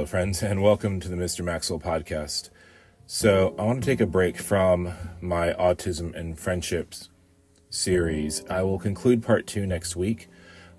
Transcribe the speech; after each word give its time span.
Hello, 0.00 0.06
friends, 0.06 0.42
and 0.42 0.62
welcome 0.62 0.98
to 0.98 1.10
the 1.10 1.16
Mr. 1.16 1.44
Maxwell 1.44 1.78
podcast. 1.78 2.48
So, 3.04 3.54
I 3.58 3.64
want 3.64 3.82
to 3.82 3.86
take 3.86 4.00
a 4.00 4.06
break 4.06 4.38
from 4.38 4.94
my 5.20 5.52
autism 5.52 6.14
and 6.14 6.38
friendships 6.38 7.10
series. 7.68 8.42
I 8.48 8.62
will 8.62 8.78
conclude 8.78 9.22
part 9.22 9.46
two 9.46 9.66
next 9.66 9.96
week, 9.96 10.30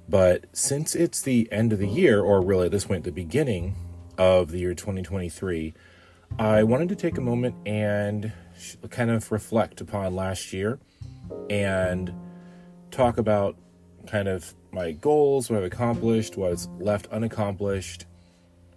but 0.10 0.46
since 0.54 0.96
it's 0.96 1.22
the 1.22 1.48
end 1.52 1.72
of 1.72 1.78
the 1.78 1.88
year, 1.88 2.20
or 2.20 2.42
really 2.42 2.68
this 2.68 2.86
point, 2.86 3.04
the 3.04 3.12
beginning 3.12 3.76
of 4.18 4.50
the 4.50 4.58
year 4.58 4.74
2023, 4.74 5.76
I 6.40 6.64
wanted 6.64 6.90
to 6.90 6.96
take 6.96 7.20
a 7.20 7.22
moment 7.22 7.54
and 7.68 8.34
kind 8.90 9.12
of 9.12 9.32
reflect 9.32 9.82
upon 9.82 10.16
last 10.16 10.52
year 10.52 10.80
and 11.48 12.12
talk 12.90 13.20
about 13.20 13.56
kind 14.08 14.28
of 14.28 14.56
my 14.72 14.94
goals, 14.94 15.52
what 15.52 15.60
I've 15.60 15.66
accomplished, 15.66 16.38
what's 16.38 16.68
left 16.80 17.06
unaccomplished, 17.12 18.08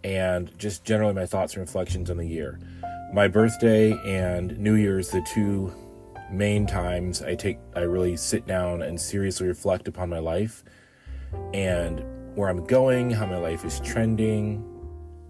and 0.05 0.57
just 0.59 0.85
generally 0.85 1.15
my 1.15 1.27
thoughts 1.27 1.55
and 1.55 1.61
reflections 1.61 2.11
on 2.11 2.19
the 2.19 2.27
year. 2.27 2.61
My 3.13 3.27
birthday 3.27 3.93
and 4.05 4.57
New 4.59 4.75
Year's, 4.75 5.11
the 5.11 5.27
two 5.33 5.73
main 6.31 6.67
times 6.67 7.23
I 7.23 7.35
take 7.35 7.59
I 7.75 7.81
really 7.81 8.17
sit 8.17 8.47
down 8.47 8.83
and 8.83 9.01
seriously 9.01 9.47
reflect 9.47 9.89
upon 9.89 10.11
my 10.11 10.19
life 10.19 10.65
and 11.53 12.05
where 12.37 12.49
I'm 12.49 12.65
going, 12.65 13.11
how 13.11 13.27
my 13.27 13.37
life 13.37 13.65
is 13.65 13.81
trending, 13.81 14.65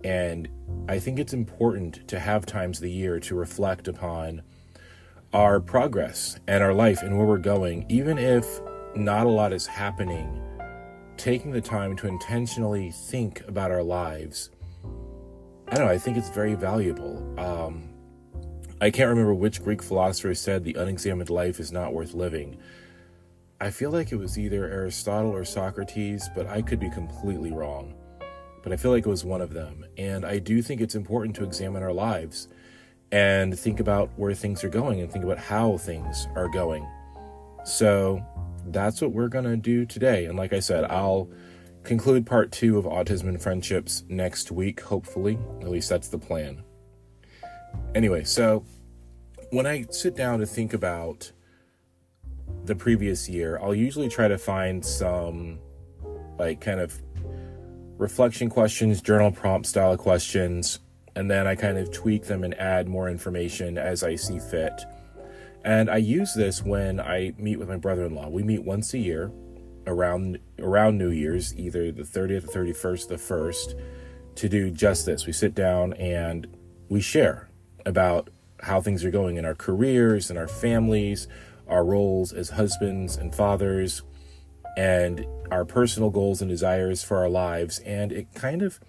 and 0.03 0.49
I 0.89 0.99
think 0.99 1.19
it's 1.19 1.33
important 1.33 2.07
to 2.09 2.19
have 2.19 2.47
times 2.47 2.79
of 2.79 2.83
the 2.83 2.91
year 2.91 3.21
to 3.21 3.35
reflect 3.35 3.89
upon 3.89 4.43
our 5.33 5.61
progress 5.61 6.39
and 6.47 6.63
our 6.63 6.75
life 6.75 7.03
and 7.03 7.17
where 7.17 7.27
we're 7.27 7.39
going, 7.39 7.87
even 7.89 8.19
if 8.19 8.61
not 8.95 9.27
a 9.27 9.31
lot 9.31 9.53
is 9.53 9.67
happening. 9.67 10.41
Taking 11.17 11.53
the 11.53 11.61
time 11.61 11.97
to 11.97 12.07
intentionally 12.07 12.91
think 12.91 13.43
about 13.49 13.71
our 13.71 13.83
lives 13.83 14.51
I 15.75 15.79
don't 15.79 15.87
know, 15.89 15.93
I 15.93 15.99
think 15.99 16.17
it's 16.17 16.29
very 16.29 16.55
valuable. 16.55 17.21
Um, 17.37 17.89
I 18.81 18.93
can't 18.93 19.09
remember 19.09 19.35
which 19.35 19.61
Greek 19.61 19.83
philosopher 19.83 20.33
said 20.33 20.63
the 20.63 20.75
unexamined 20.75 21.31
life 21.31 21.59
is 21.59 21.73
not 21.73 21.93
worth 21.93 22.15
living. 22.15 22.59
I 23.61 23.73
feel 23.73 23.91
like 23.91 24.13
it 24.13 24.17
was 24.17 24.39
either 24.39 24.67
Aristotle 24.67 25.33
or 25.33 25.45
Socrates, 25.45 26.31
but 26.33 26.47
I 26.47 26.63
could 26.63 26.79
be 26.79 26.91
completely 26.91 27.51
wrong. 27.51 27.93
But 28.63 28.73
I 28.73 28.77
feel 28.77 28.93
like 28.93 29.05
it 29.05 29.09
was 29.09 29.25
one 29.25 29.41
of 29.41 29.53
them. 29.53 29.85
And 29.99 30.25
I 30.25 30.39
do 30.39 30.63
think 30.63 30.81
it's 30.81 30.95
important 30.95 31.35
to 31.37 31.43
examine 31.43 31.83
our 31.83 31.93
lives 31.93 32.47
and 33.11 33.59
think 33.59 33.81
about 33.81 34.11
where 34.17 34.33
things 34.33 34.63
are 34.63 34.69
going 34.69 35.01
and 35.01 35.11
think 35.11 35.25
about 35.25 35.39
how 35.39 35.77
things 35.77 36.29
are 36.37 36.49
going. 36.49 36.89
So 37.65 38.25
that's 38.67 39.03
what 39.03 39.11
we're 39.11 39.27
going 39.27 39.47
to 39.47 39.57
do 39.57 39.87
today. 39.87 40.27
And 40.27 40.39
like 40.39 40.53
I 40.53 40.61
said, 40.61 40.85
I'll 40.85 41.29
conclude 41.85 42.27
part 42.27 42.51
two 42.51 42.79
of 42.79 42.87
Autism 42.87 43.29
and 43.29 43.41
Friendships 43.41 44.05
next 44.09 44.51
week, 44.51 44.81
hopefully. 44.81 45.39
At 45.61 45.69
least 45.69 45.89
that's 45.89 46.09
the 46.09 46.19
plan. 46.19 46.65
Anyway, 47.95 48.25
so 48.25 48.65
when 49.51 49.67
I 49.67 49.87
sit 49.91 50.17
down 50.17 50.41
to 50.41 50.47
think 50.47 50.73
about 50.73 51.31
the 52.65 52.75
previous 52.75 53.29
year, 53.29 53.59
I'll 53.63 53.75
usually 53.75 54.09
try 54.09 54.29
to 54.29 54.39
find 54.39 54.85
some 54.85 55.59
like 56.39 56.61
kind 56.61 56.81
of 56.81 57.01
reflection 57.99 58.49
questions, 58.49 59.01
journal 59.01 59.31
prompt 59.31 59.67
style 59.67 59.97
questions, 59.97 60.81
and 61.15 61.31
then 61.31 61.47
I 61.47 61.55
kind 61.55 61.79
of 61.79 61.93
tweak 61.93 62.25
them 62.25 62.43
and 62.43 62.55
add 62.59 62.89
more 62.89 63.09
information 63.09 63.79
as 63.79 64.03
I 64.03 64.17
see 64.17 64.39
fit. 64.39 64.85
And 65.65 65.89
I 65.89 65.99
use 65.99 66.35
this 66.35 66.63
when 66.63 67.01
I 67.01 67.35
meet 67.39 67.59
with 67.59 67.69
my 67.69 67.77
brother 67.77 68.05
in 68.05 68.15
law. 68.15 68.29
We 68.29 68.43
meet 68.43 68.65
once 68.65 68.93
a 68.95 68.99
year 68.99 69.31
around 69.87 70.39
around 70.59 70.99
New 70.99 71.11
Year's, 71.11 71.55
either 71.57 71.93
the 71.93 72.03
30th, 72.03 72.53
the 72.53 72.59
31st, 72.59 73.09
the 73.09 73.17
1st, 73.17 73.81
to 74.37 74.49
do 74.49 74.71
just 74.71 75.07
this. 75.07 75.27
We 75.27 75.33
sit 75.33 75.55
down 75.55 75.93
and 75.95 76.47
we 76.89 77.01
share 77.01 77.49
about 77.87 78.31
how 78.61 78.81
things 78.81 79.05
are 79.05 79.11
going 79.11 79.37
in 79.37 79.45
our 79.45 79.55
careers 79.55 80.31
and 80.31 80.39
our 80.39 80.49
families, 80.49 81.29
our 81.69 81.85
roles 81.85 82.33
as 82.33 82.51
husbands 82.51 83.17
and 83.17 83.35
fathers, 83.35 84.03
and 84.77 85.27
our 85.51 85.65
personal 85.65 86.11
goals 86.11 86.41
and 86.41 86.51
desires 86.51 87.03
for 87.03 87.19
our 87.19 87.29
lives. 87.29 87.79
And 87.81 88.13
it 88.13 88.35
kind 88.35 88.63
of 88.63 88.81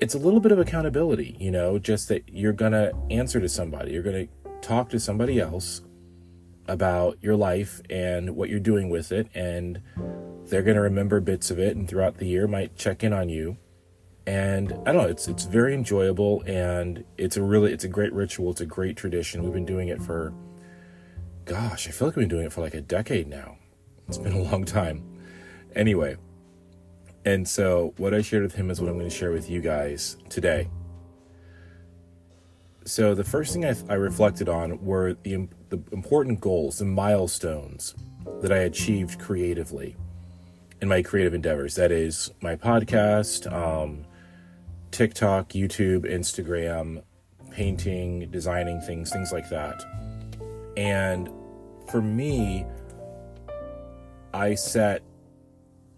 it's 0.00 0.14
a 0.14 0.18
little 0.18 0.40
bit 0.40 0.52
of 0.52 0.58
accountability, 0.60 1.36
you 1.40 1.50
know, 1.50 1.78
just 1.78 2.08
that 2.08 2.28
you're 2.28 2.52
going 2.52 2.72
to 2.72 2.94
answer 3.10 3.40
to 3.40 3.48
somebody. 3.48 3.92
You're 3.92 4.02
going 4.04 4.28
to 4.28 4.50
talk 4.60 4.90
to 4.90 5.00
somebody 5.00 5.40
else 5.40 5.82
about 6.68 7.16
your 7.22 7.34
life 7.34 7.80
and 7.88 8.36
what 8.36 8.50
you're 8.50 8.60
doing 8.60 8.90
with 8.90 9.10
it 9.10 9.28
and 9.34 9.80
they're 10.44 10.62
going 10.62 10.76
to 10.76 10.82
remember 10.82 11.18
bits 11.20 11.50
of 11.50 11.58
it 11.58 11.76
and 11.76 11.88
throughout 11.88 12.18
the 12.18 12.26
year 12.26 12.46
might 12.46 12.76
check 12.76 13.02
in 13.02 13.12
on 13.12 13.28
you. 13.28 13.56
And 14.26 14.72
i 14.84 14.92
don't 14.92 14.96
know 14.96 15.08
it's 15.08 15.26
it's 15.26 15.44
very 15.44 15.72
enjoyable 15.72 16.42
and 16.42 17.02
it's 17.16 17.38
a 17.38 17.42
really 17.42 17.72
it's 17.72 17.84
a 17.84 17.88
great 17.88 18.12
ritual 18.12 18.50
it's 18.50 18.60
a 18.60 18.66
great 18.66 18.94
tradition. 18.94 19.42
We've 19.42 19.54
been 19.54 19.64
doing 19.64 19.88
it 19.88 20.02
for 20.02 20.34
gosh 21.46 21.88
i 21.88 21.90
feel 21.90 22.08
like 22.08 22.16
we've 22.16 22.28
been 22.28 22.36
doing 22.36 22.44
it 22.44 22.52
for 22.52 22.60
like 22.60 22.74
a 22.74 22.82
decade 22.82 23.26
now. 23.26 23.56
It's 24.06 24.18
been 24.18 24.34
a 24.34 24.42
long 24.42 24.64
time. 24.64 25.02
Anyway 25.74 26.16
and 27.24 27.48
so 27.48 27.94
what 27.96 28.12
i 28.12 28.20
shared 28.20 28.42
with 28.42 28.54
him 28.54 28.70
is 28.70 28.82
what 28.82 28.90
i'm 28.90 28.98
going 28.98 29.08
to 29.08 29.16
share 29.16 29.32
with 29.32 29.48
you 29.48 29.62
guys 29.62 30.18
today. 30.28 30.68
So 32.84 33.14
the 33.14 33.24
first 33.24 33.52
thing 33.52 33.64
I, 33.64 33.74
I 33.88 33.94
reflected 33.94 34.48
on 34.48 34.82
were 34.82 35.14
the, 35.22 35.48
the 35.68 35.80
important 35.92 36.40
goals, 36.40 36.78
the 36.78 36.84
milestones 36.84 37.94
that 38.40 38.52
I 38.52 38.58
achieved 38.58 39.18
creatively 39.18 39.96
in 40.80 40.88
my 40.88 41.02
creative 41.02 41.34
endeavors. 41.34 41.74
That 41.74 41.92
is 41.92 42.30
my 42.40 42.56
podcast, 42.56 43.52
um, 43.52 44.04
TikTok, 44.90 45.50
YouTube, 45.50 46.10
Instagram, 46.10 47.02
painting, 47.50 48.30
designing 48.30 48.80
things, 48.80 49.10
things 49.10 49.32
like 49.32 49.48
that. 49.50 49.82
And 50.76 51.28
for 51.90 52.00
me, 52.00 52.64
I 54.32 54.54
set 54.54 55.02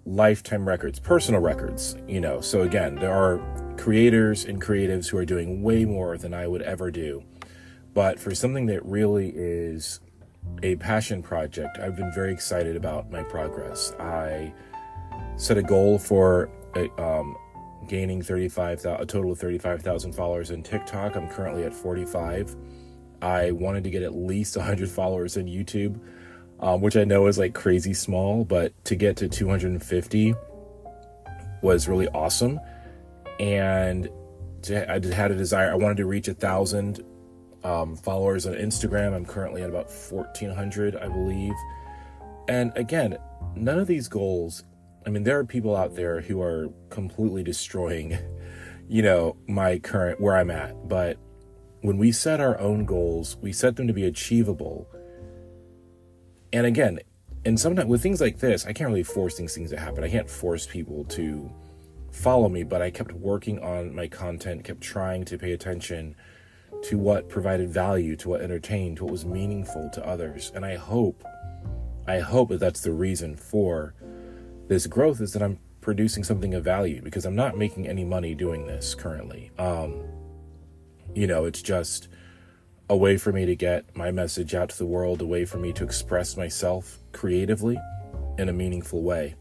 lifetime 0.06 0.66
records, 0.66 0.98
personal 0.98 1.40
records, 1.40 1.96
you 2.08 2.20
know. 2.20 2.40
So 2.40 2.62
again, 2.62 2.94
there 2.94 3.12
are 3.12 3.40
creators 3.76 4.44
and 4.44 4.60
creatives 4.60 5.08
who 5.08 5.18
are 5.18 5.24
doing 5.24 5.62
way 5.62 5.84
more 5.84 6.16
than 6.16 6.32
I 6.32 6.46
would 6.46 6.62
ever 6.62 6.90
do. 6.90 7.22
But 7.94 8.20
for 8.20 8.34
something 8.34 8.66
that 8.66 8.84
really 8.84 9.32
is 9.34 10.00
a 10.62 10.76
passion 10.76 11.22
project, 11.22 11.78
I've 11.78 11.96
been 11.96 12.12
very 12.14 12.32
excited 12.32 12.76
about 12.76 13.10
my 13.10 13.22
progress. 13.22 13.92
I 13.98 14.52
set 15.36 15.58
a 15.58 15.62
goal 15.62 15.98
for 15.98 16.50
um, 16.98 17.36
gaining 17.88 18.22
35, 18.22 18.84
a 18.84 19.06
total 19.06 19.32
of 19.32 19.38
35,000 19.38 20.12
followers 20.12 20.50
in 20.50 20.62
TikTok. 20.62 21.16
I'm 21.16 21.28
currently 21.28 21.64
at 21.64 21.74
45. 21.74 22.56
I 23.22 23.50
wanted 23.50 23.84
to 23.84 23.90
get 23.90 24.02
at 24.02 24.14
least 24.14 24.56
100 24.56 24.88
followers 24.88 25.36
in 25.36 25.46
YouTube, 25.46 26.00
um, 26.60 26.80
which 26.80 26.96
I 26.96 27.04
know 27.04 27.26
is 27.26 27.38
like 27.38 27.54
crazy 27.54 27.92
small, 27.92 28.44
but 28.44 28.72
to 28.84 28.94
get 28.94 29.16
to 29.18 29.28
250 29.28 30.34
was 31.62 31.88
really 31.88 32.08
awesome 32.08 32.58
and 33.40 34.08
I 34.68 35.00
had 35.12 35.30
a 35.30 35.34
desire. 35.34 35.72
I 35.72 35.74
wanted 35.74 35.96
to 35.98 36.06
reach 36.06 36.28
a 36.28 36.34
thousand 36.34 37.02
um, 37.64 37.96
followers 37.96 38.46
on 38.46 38.54
Instagram. 38.54 39.14
I'm 39.14 39.26
currently 39.26 39.62
at 39.62 39.70
about 39.70 39.90
1,400, 39.90 40.96
I 40.96 41.08
believe. 41.08 41.54
And 42.48 42.72
again, 42.76 43.18
none 43.54 43.78
of 43.78 43.86
these 43.86 44.08
goals. 44.08 44.64
I 45.06 45.10
mean, 45.10 45.22
there 45.22 45.38
are 45.38 45.44
people 45.44 45.76
out 45.76 45.94
there 45.94 46.20
who 46.20 46.42
are 46.42 46.68
completely 46.90 47.42
destroying, 47.42 48.18
you 48.88 49.02
know, 49.02 49.36
my 49.46 49.78
current 49.78 50.20
where 50.20 50.36
I'm 50.36 50.50
at. 50.50 50.88
But 50.88 51.18
when 51.82 51.96
we 51.96 52.12
set 52.12 52.40
our 52.40 52.58
own 52.58 52.84
goals, 52.84 53.36
we 53.40 53.52
set 53.52 53.76
them 53.76 53.86
to 53.86 53.92
be 53.92 54.04
achievable. 54.04 54.88
And 56.52 56.66
again, 56.66 57.00
and 57.44 57.58
sometimes 57.58 57.88
with 57.88 58.02
things 58.02 58.20
like 58.20 58.38
this, 58.38 58.66
I 58.66 58.72
can't 58.72 58.90
really 58.90 59.02
force 59.02 59.36
these 59.36 59.54
things 59.54 59.70
to 59.70 59.78
happen. 59.78 60.04
I 60.04 60.10
can't 60.10 60.28
force 60.28 60.66
people 60.66 61.04
to 61.04 61.50
follow 62.12 62.48
me, 62.48 62.64
but 62.64 62.82
I 62.82 62.90
kept 62.90 63.12
working 63.12 63.58
on 63.60 63.94
my 63.94 64.08
content, 64.08 64.64
kept 64.64 64.82
trying 64.82 65.24
to 65.26 65.38
pay 65.38 65.52
attention 65.52 66.16
to 66.84 66.98
what 66.98 67.28
provided 67.28 67.70
value, 67.70 68.16
to 68.16 68.28
what 68.28 68.40
entertained, 68.40 68.98
to 68.98 69.04
what 69.04 69.12
was 69.12 69.26
meaningful 69.26 69.90
to 69.90 70.06
others. 70.06 70.50
And 70.54 70.64
I 70.64 70.76
hope, 70.76 71.24
I 72.06 72.20
hope 72.20 72.48
that 72.50 72.60
that's 72.60 72.80
the 72.80 72.92
reason 72.92 73.36
for 73.36 73.94
this 74.68 74.86
growth 74.86 75.20
is 75.20 75.32
that 75.32 75.42
I'm 75.42 75.58
producing 75.80 76.24
something 76.24 76.54
of 76.54 76.64
value 76.64 77.02
because 77.02 77.24
I'm 77.24 77.34
not 77.34 77.56
making 77.56 77.88
any 77.88 78.04
money 78.04 78.34
doing 78.34 78.66
this 78.66 78.94
currently. 78.94 79.50
Um, 79.58 80.02
you 81.14 81.26
know, 81.26 81.44
it's 81.44 81.62
just 81.62 82.08
a 82.88 82.96
way 82.96 83.16
for 83.16 83.32
me 83.32 83.46
to 83.46 83.56
get 83.56 83.96
my 83.96 84.10
message 84.10 84.54
out 84.54 84.70
to 84.70 84.78
the 84.78 84.86
world, 84.86 85.20
a 85.20 85.26
way 85.26 85.44
for 85.44 85.58
me 85.58 85.72
to 85.72 85.84
express 85.84 86.36
myself 86.36 86.98
creatively 87.12 87.78
in 88.38 88.48
a 88.48 88.52
meaningful 88.52 89.02
way. 89.02 89.34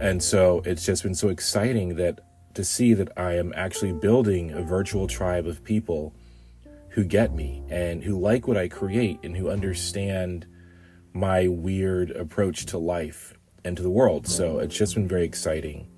And 0.00 0.22
so 0.22 0.62
it's 0.64 0.84
just 0.84 1.02
been 1.02 1.14
so 1.14 1.28
exciting 1.28 1.96
that 1.96 2.20
to 2.54 2.64
see 2.64 2.94
that 2.94 3.16
I 3.16 3.34
am 3.36 3.52
actually 3.54 3.92
building 3.92 4.50
a 4.50 4.62
virtual 4.62 5.06
tribe 5.06 5.46
of 5.46 5.62
people 5.62 6.14
who 6.90 7.04
get 7.04 7.34
me 7.34 7.62
and 7.68 8.02
who 8.02 8.18
like 8.18 8.46
what 8.46 8.56
I 8.56 8.68
create 8.68 9.20
and 9.22 9.36
who 9.36 9.48
understand 9.48 10.46
my 11.12 11.48
weird 11.48 12.10
approach 12.12 12.66
to 12.66 12.78
life 12.78 13.34
and 13.64 13.76
to 13.76 13.82
the 13.82 13.90
world. 13.90 14.26
So 14.26 14.58
it's 14.58 14.76
just 14.76 14.94
been 14.94 15.08
very 15.08 15.24
exciting 15.24 15.88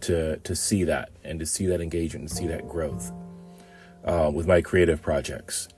to 0.00 0.36
to 0.38 0.54
see 0.54 0.84
that 0.84 1.10
and 1.24 1.38
to 1.40 1.46
see 1.46 1.66
that 1.66 1.80
engagement 1.80 2.28
and 2.28 2.30
see 2.30 2.46
that 2.46 2.68
growth 2.68 3.12
uh, 4.04 4.30
with 4.32 4.46
my 4.46 4.60
creative 4.60 5.00
projects. 5.00 5.68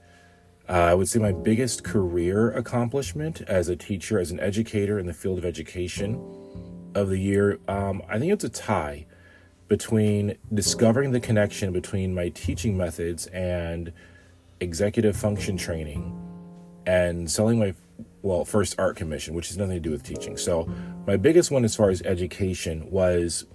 Uh, 0.69 0.73
I 0.73 0.93
would 0.93 1.07
say 1.07 1.19
my 1.19 1.31
biggest 1.31 1.85
career 1.85 2.51
accomplishment 2.51 3.41
as 3.41 3.69
a 3.69 3.75
teacher, 3.75 4.19
as 4.19 4.31
an 4.31 4.39
educator 4.41 4.99
in 4.99 5.05
the 5.05 5.13
field 5.13 5.37
of 5.37 5.45
education 5.45 6.21
of 6.93 7.07
the 7.07 7.17
year, 7.17 7.59
um, 7.69 8.01
I 8.09 8.19
think 8.19 8.33
it's 8.33 8.43
a 8.43 8.49
tie 8.49 9.05
between 9.69 10.37
discovering 10.53 11.11
the 11.11 11.21
connection 11.21 11.71
between 11.71 12.13
my 12.13 12.29
teaching 12.29 12.75
methods 12.75 13.27
and 13.27 13.93
executive 14.59 15.15
function 15.15 15.57
training 15.57 16.13
and 16.85 17.29
selling 17.29 17.59
my 17.59 17.73
well 18.21 18.45
first 18.45 18.79
art 18.79 18.95
commission 18.95 19.33
which 19.33 19.47
has 19.47 19.57
nothing 19.57 19.75
to 19.75 19.79
do 19.79 19.91
with 19.91 20.03
teaching. 20.03 20.37
So 20.37 20.69
my 21.05 21.17
biggest 21.17 21.51
one 21.51 21.63
as 21.63 21.75
far 21.75 21.89
as 21.89 22.01
education 22.03 22.89
was 22.91 23.45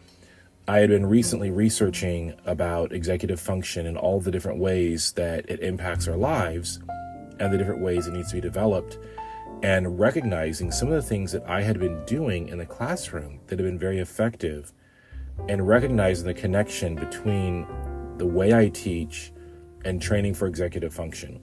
i 0.69 0.79
had 0.79 0.91
been 0.91 1.05
recently 1.05 1.51
researching 1.51 2.35
about 2.47 2.93
executive 2.93 3.41
function 3.41 3.87
and 3.87 3.99
all 3.99 4.21
the 4.21 4.31
different 4.31 4.59
ways 4.59 5.13
that 5.13 5.49
it 5.51 5.61
impacts 5.61 6.07
our 6.07 6.17
lives 6.17 6.81
and 7.41 7.53
the 7.53 7.59
different 7.59 7.81
ways 7.81 8.07
it 8.07 8.13
needs 8.13 8.29
to 8.29 8.37
be 8.37 8.41
developed 8.41 8.99
and 9.63 9.99
recognizing 9.99 10.71
some 10.71 10.89
of 10.89 10.95
the 10.95 11.03
things 11.03 11.33
that 11.33 11.43
i 11.49 11.61
had 11.61 11.81
been 11.81 12.05
doing 12.05 12.49
in 12.49 12.59
the 12.59 12.67
classroom 12.67 13.41
that 13.47 13.59
had 13.59 13.67
been 13.67 13.79
very 13.79 13.99
effective 13.99 14.73
and 15.49 15.67
recognizing 15.67 16.27
the 16.27 16.35
connection 16.35 16.95
between 16.95 17.67
the 18.19 18.27
way 18.27 18.55
i 18.55 18.69
teach 18.69 19.33
and 19.85 20.01
training 20.01 20.35
for 20.35 20.47
executive 20.47 20.95
function 20.95 21.41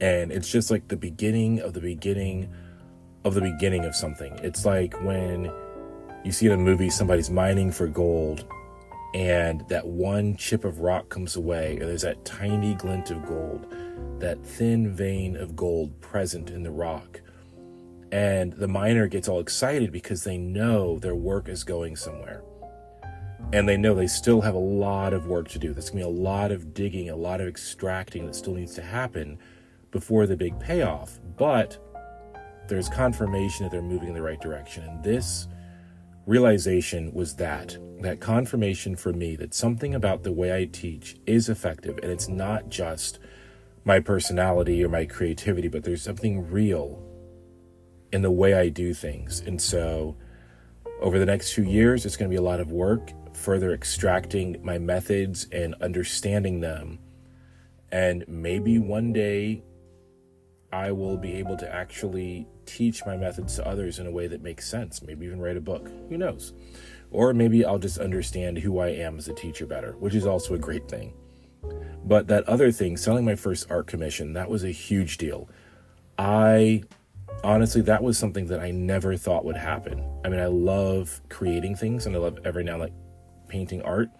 and 0.00 0.30
it's 0.30 0.50
just 0.50 0.70
like 0.70 0.88
the 0.88 0.96
beginning 0.96 1.60
of 1.60 1.72
the 1.72 1.80
beginning 1.80 2.48
of 3.24 3.34
the 3.34 3.40
beginning 3.40 3.84
of 3.84 3.94
something. 3.94 4.32
It's 4.42 4.64
like 4.64 5.00
when 5.02 5.50
you 6.24 6.32
see 6.32 6.46
in 6.46 6.52
a 6.52 6.56
movie 6.56 6.90
somebody's 6.90 7.30
mining 7.30 7.72
for 7.72 7.88
gold 7.88 8.44
and 9.14 9.66
that 9.68 9.86
one 9.86 10.36
chip 10.36 10.64
of 10.64 10.80
rock 10.80 11.08
comes 11.08 11.36
away 11.36 11.72
and 11.72 11.82
there's 11.82 12.02
that 12.02 12.24
tiny 12.24 12.74
glint 12.74 13.10
of 13.10 13.26
gold, 13.26 13.66
that 14.20 14.44
thin 14.44 14.94
vein 14.94 15.36
of 15.36 15.56
gold 15.56 16.00
present 16.00 16.50
in 16.50 16.62
the 16.62 16.70
rock. 16.70 17.20
And 18.12 18.52
the 18.54 18.68
miner 18.68 19.06
gets 19.08 19.28
all 19.28 19.40
excited 19.40 19.92
because 19.92 20.24
they 20.24 20.38
know 20.38 20.98
their 20.98 21.14
work 21.14 21.48
is 21.48 21.64
going 21.64 21.96
somewhere. 21.96 22.42
And 23.52 23.68
they 23.68 23.76
know 23.76 23.94
they 23.94 24.06
still 24.06 24.40
have 24.40 24.54
a 24.54 24.58
lot 24.58 25.12
of 25.12 25.26
work 25.26 25.48
to 25.48 25.58
do. 25.58 25.72
There's 25.72 25.90
going 25.90 26.02
to 26.02 26.10
be 26.10 26.18
a 26.18 26.22
lot 26.22 26.50
of 26.50 26.74
digging, 26.74 27.08
a 27.08 27.16
lot 27.16 27.40
of 27.40 27.46
extracting 27.46 28.26
that 28.26 28.34
still 28.34 28.54
needs 28.54 28.74
to 28.74 28.82
happen 28.82 29.38
before 29.90 30.26
the 30.26 30.36
big 30.36 30.58
payoff, 30.60 31.18
but 31.36 31.78
there's 32.68 32.88
confirmation 32.88 33.64
that 33.64 33.72
they're 33.72 33.80
moving 33.80 34.08
in 34.08 34.14
the 34.14 34.22
right 34.22 34.40
direction. 34.40 34.84
And 34.84 35.02
this 35.02 35.48
realization 36.26 37.12
was 37.14 37.36
that 37.36 37.78
that 38.02 38.20
confirmation 38.20 38.94
for 38.94 39.12
me 39.12 39.34
that 39.36 39.54
something 39.54 39.94
about 39.94 40.22
the 40.22 40.32
way 40.32 40.54
I 40.54 40.66
teach 40.66 41.16
is 41.26 41.48
effective 41.48 41.98
and 42.02 42.12
it's 42.12 42.28
not 42.28 42.68
just 42.68 43.18
my 43.84 43.98
personality 43.98 44.84
or 44.84 44.90
my 44.90 45.06
creativity, 45.06 45.68
but 45.68 45.84
there's 45.84 46.02
something 46.02 46.50
real 46.50 47.02
in 48.12 48.20
the 48.20 48.30
way 48.30 48.52
I 48.52 48.68
do 48.68 48.92
things. 48.92 49.40
And 49.40 49.60
so 49.60 50.16
over 51.00 51.18
the 51.18 51.26
next 51.26 51.52
few 51.52 51.64
years, 51.64 52.04
it's 52.04 52.16
going 52.16 52.30
to 52.30 52.32
be 52.32 52.38
a 52.38 52.42
lot 52.42 52.60
of 52.60 52.70
work 52.70 53.12
further 53.38 53.72
extracting 53.72 54.56
my 54.62 54.78
methods 54.78 55.46
and 55.52 55.74
understanding 55.80 56.60
them. 56.60 56.98
And 57.90 58.24
maybe 58.28 58.78
one 58.78 59.12
day 59.12 59.62
I 60.72 60.92
will 60.92 61.16
be 61.16 61.34
able 61.34 61.56
to 61.56 61.74
actually 61.74 62.46
teach 62.66 63.06
my 63.06 63.16
methods 63.16 63.56
to 63.56 63.66
others 63.66 63.98
in 63.98 64.06
a 64.06 64.10
way 64.10 64.26
that 64.26 64.42
makes 64.42 64.68
sense, 64.68 65.02
maybe 65.02 65.24
even 65.26 65.40
write 65.40 65.56
a 65.56 65.60
book. 65.60 65.88
Who 66.08 66.18
knows? 66.18 66.52
Or 67.10 67.32
maybe 67.32 67.64
I'll 67.64 67.78
just 67.78 67.98
understand 67.98 68.58
who 68.58 68.78
I 68.80 68.88
am 68.88 69.16
as 69.16 69.28
a 69.28 69.34
teacher 69.34 69.64
better, 69.64 69.92
which 69.92 70.14
is 70.14 70.26
also 70.26 70.54
a 70.54 70.58
great 70.58 70.88
thing. 70.88 71.14
But 72.04 72.26
that 72.28 72.46
other 72.48 72.70
thing, 72.70 72.96
selling 72.96 73.24
my 73.24 73.34
first 73.34 73.70
art 73.70 73.86
commission, 73.86 74.34
that 74.34 74.50
was 74.50 74.64
a 74.64 74.70
huge 74.70 75.16
deal. 75.16 75.48
I 76.18 76.82
honestly, 77.44 77.80
that 77.82 78.02
was 78.02 78.18
something 78.18 78.46
that 78.46 78.60
I 78.60 78.70
never 78.70 79.16
thought 79.16 79.44
would 79.44 79.56
happen. 79.56 80.04
I 80.24 80.28
mean, 80.28 80.40
I 80.40 80.46
love 80.46 81.20
creating 81.28 81.76
things 81.76 82.06
and 82.06 82.14
I 82.14 82.18
love 82.18 82.38
every 82.44 82.64
now 82.64 82.74
and 82.74 82.82
like 82.82 82.92
painting 83.48 83.82
art. 83.82 84.10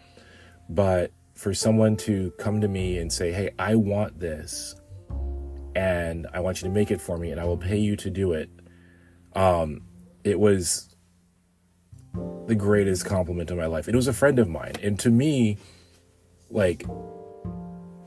But 0.68 1.12
for 1.34 1.54
someone 1.54 1.96
to 1.98 2.32
come 2.38 2.60
to 2.60 2.68
me 2.68 2.98
and 2.98 3.12
say, 3.12 3.32
hey, 3.32 3.50
I 3.58 3.76
want 3.76 4.18
this, 4.18 4.74
and 5.78 6.26
I 6.34 6.40
want 6.40 6.60
you 6.60 6.68
to 6.68 6.74
make 6.74 6.90
it 6.90 7.00
for 7.00 7.16
me 7.18 7.30
and 7.30 7.40
I 7.40 7.44
will 7.44 7.56
pay 7.56 7.78
you 7.78 7.94
to 7.96 8.10
do 8.10 8.32
it. 8.32 8.50
Um, 9.34 9.82
it 10.24 10.40
was 10.40 10.96
the 12.46 12.56
greatest 12.56 13.04
compliment 13.04 13.50
of 13.52 13.58
my 13.58 13.66
life. 13.66 13.86
It 13.86 13.94
was 13.94 14.08
a 14.08 14.12
friend 14.12 14.40
of 14.40 14.48
mine. 14.48 14.74
And 14.82 14.98
to 15.00 15.10
me, 15.10 15.58
like 16.50 16.84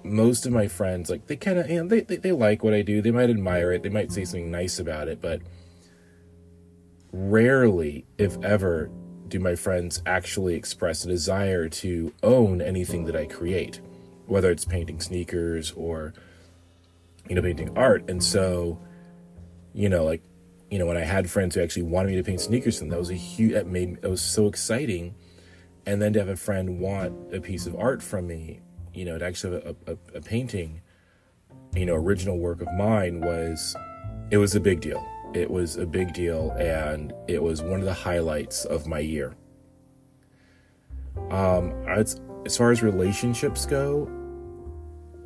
most 0.03 0.45
of 0.45 0.51
my 0.51 0.67
friends, 0.67 1.09
like 1.09 1.27
they 1.27 1.37
kind 1.37 1.59
of, 1.59 1.69
you 1.69 1.81
know, 1.81 1.87
they, 1.87 2.01
they, 2.01 2.17
they 2.17 2.31
like 2.33 2.61
what 2.61 2.73
I 2.73 2.81
do. 2.81 3.01
They 3.01 3.11
might 3.11 3.29
admire 3.29 3.71
it. 3.71 3.83
They 3.83 3.89
might 3.89 4.11
say 4.11 4.25
something 4.25 4.51
nice 4.51 4.77
about 4.77 5.07
it, 5.07 5.21
but 5.21 5.41
rarely, 7.13 8.05
if 8.17 8.37
ever, 8.43 8.91
do 9.31 9.39
my 9.39 9.55
friends 9.55 10.01
actually 10.05 10.55
express 10.55 11.03
a 11.05 11.07
desire 11.07 11.67
to 11.69 12.13
own 12.21 12.61
anything 12.61 13.05
that 13.05 13.15
I 13.15 13.25
create, 13.25 13.81
whether 14.27 14.51
it's 14.51 14.65
painting 14.65 14.99
sneakers 14.99 15.71
or 15.71 16.13
you 17.29 17.35
know, 17.35 17.41
painting 17.41 17.77
art. 17.77 18.09
And 18.09 18.23
so, 18.23 18.77
you 19.73 19.89
know, 19.89 20.03
like, 20.03 20.21
you 20.69 20.79
know, 20.79 20.85
when 20.85 20.97
I 20.97 21.01
had 21.01 21.29
friends 21.29 21.55
who 21.55 21.61
actually 21.61 21.83
wanted 21.83 22.09
me 22.09 22.15
to 22.15 22.23
paint 22.23 22.41
sneakers, 22.41 22.81
and 22.81 22.91
that 22.91 22.99
was 22.99 23.09
a 23.09 23.15
huge, 23.15 23.53
that 23.53 23.67
made, 23.67 23.99
it 24.01 24.09
was 24.09 24.21
so 24.21 24.47
exciting. 24.47 25.15
And 25.85 26.01
then 26.01 26.13
to 26.13 26.19
have 26.19 26.29
a 26.29 26.35
friend 26.35 26.79
want 26.79 27.33
a 27.33 27.41
piece 27.41 27.67
of 27.67 27.75
art 27.75 28.01
from 28.03 28.27
me, 28.27 28.59
you 28.93 29.05
know, 29.05 29.17
to 29.17 29.25
actually 29.25 29.61
have 29.61 29.75
a, 29.87 29.91
a, 29.93 30.17
a 30.17 30.21
painting, 30.21 30.81
you 31.75 31.85
know, 31.85 31.95
original 31.95 32.37
work 32.37 32.61
of 32.61 32.67
mine 32.73 33.21
was, 33.21 33.75
it 34.29 34.37
was 34.37 34.55
a 34.55 34.59
big 34.59 34.81
deal. 34.81 35.05
It 35.33 35.49
was 35.49 35.77
a 35.77 35.85
big 35.85 36.13
deal, 36.13 36.51
and 36.51 37.13
it 37.27 37.41
was 37.41 37.61
one 37.61 37.79
of 37.79 37.85
the 37.85 37.93
highlights 37.93 38.65
of 38.65 38.87
my 38.87 38.99
year. 38.99 39.35
Um, 41.29 41.71
as, 41.87 42.19
as 42.45 42.57
far 42.57 42.71
as 42.71 42.83
relationships 42.83 43.65
go, 43.65 44.09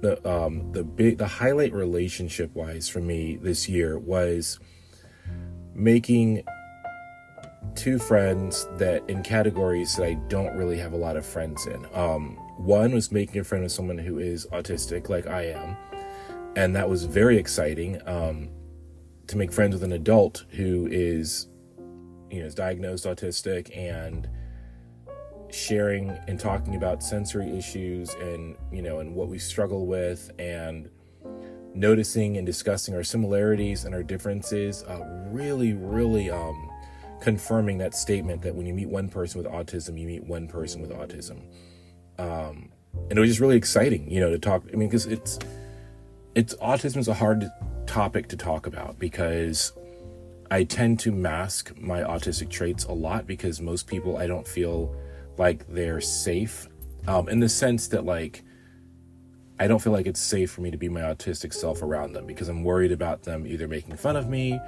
the 0.02 0.30
um, 0.30 0.72
the 0.72 0.84
big 0.84 1.18
the 1.18 1.28
highlight 1.28 1.74
relationship 1.74 2.54
wise 2.54 2.88
for 2.88 3.00
me 3.00 3.38
this 3.38 3.68
year 3.68 3.98
was 3.98 4.60
making 5.74 6.44
two 7.74 7.98
friends 7.98 8.68
that 8.78 9.04
in 9.09 9.24
categories 9.24 9.95
that 9.95 10.06
I 10.06 10.14
don't 10.30 10.56
really 10.56 10.78
have 10.78 10.94
a 10.94 10.97
lot 10.97 11.18
of 11.18 11.26
friends 11.26 11.66
in. 11.66 11.85
Um, 11.94 12.38
one 12.57 12.94
was 12.94 13.12
making 13.12 13.42
a 13.42 13.44
friend 13.44 13.64
with 13.64 13.71
someone 13.71 13.97
who 13.97 14.19
is 14.19 14.45
autistic, 14.54 15.09
like 15.09 15.28
I 15.28 15.47
am, 15.47 15.76
and 16.56 16.76
that 16.76 16.90
was 16.90 17.06
very 17.06 17.38
exciting. 17.38 18.00
Um, 18.06 18.50
to 19.28 19.38
make 19.38 19.52
friends 19.52 19.74
with 19.74 19.84
an 19.84 19.92
adult 19.92 20.46
who 20.50 20.88
is, 20.92 21.48
you 22.30 22.40
know, 22.40 22.46
is 22.46 22.56
diagnosed 22.56 23.06
autistic 23.06 23.76
and 23.76 24.30
sharing 25.52 26.10
and 26.28 26.40
talking 26.40 26.76
about 26.76 27.02
sensory 27.02 27.58
issues 27.58 28.14
and 28.16 28.58
you 28.72 28.82
know 28.82 29.00
and 29.00 29.16
what 29.16 29.30
we 29.30 29.40
struggle 29.40 29.86
with 29.86 30.32
and 30.38 30.90
noticing 31.74 32.38
and 32.38 32.46
discussing 32.46 32.94
our 32.94 33.04
similarities 33.04 33.86
and 33.86 33.96
our 33.96 34.04
differences 34.04 34.84
uh, 34.84 35.00
really 35.32 35.74
really 35.74 36.30
um, 36.30 36.70
confirming 37.22 37.78
that 37.78 37.94
statement 37.96 38.42
that 38.42 38.54
when 38.54 38.66
you 38.66 38.74
meet 38.74 38.90
one 38.90 39.08
person 39.08 39.42
with 39.42 39.52
autism 39.52 40.00
you 40.00 40.06
meet 40.06 40.24
one 40.24 40.48
person 40.48 40.82
with 40.82 40.92
autism. 40.92 41.42
Um, 42.18 42.72
and 43.10 43.18
it 43.18 43.20
was 43.20 43.30
just 43.30 43.40
really 43.40 43.58
exciting 43.58 44.10
you 44.10 44.20
know 44.20 44.30
to 44.30 44.40
talk 44.40 44.64
i 44.72 44.76
mean 44.76 44.88
because 44.88 45.06
it's 45.06 45.38
it's 46.34 46.54
autism 46.56 46.98
is 46.98 47.08
a 47.08 47.14
hard 47.14 47.50
topic 47.85 48.27
to 48.27 48.37
talk 48.37 48.68
about 48.68 48.97
because 48.99 49.73
i 50.51 50.63
tend 50.63 50.99
to 50.99 51.11
mask 51.11 51.75
my 51.77 52.01
autistic 52.01 52.49
traits 52.49 52.85
a 52.85 52.92
lot 52.92 53.25
because 53.25 53.61
most 53.61 53.87
people 53.87 54.18
i 54.18 54.27
don't 54.27 54.47
feel 54.47 54.95
like 55.37 55.68
they're 55.68 56.01
safe 56.01 56.68
um, 57.07 57.30
in 57.30 57.39
the 57.39 57.49
sense 57.49 57.87
that 57.89 58.06
like 58.06 58.44
I 59.57 59.68
don't 59.68 59.80
feel 59.80 59.94
like 59.94 60.06
it's 60.06 60.19
safe 60.19 60.51
for 60.51 60.61
me 60.61 60.71
to 60.71 60.77
be 60.77 60.89
my 60.89 61.01
autistic 61.01 61.54
self 61.54 61.81
around 61.81 62.13
them 62.13 62.25
because 62.25 62.49
I'm 62.49 62.63
worried 62.63 62.92
about 62.92 63.23
them 63.23 63.47
either 63.47 63.68
making 63.68 63.95
fun 63.95 64.18
of 64.18 64.27
me 64.27 64.59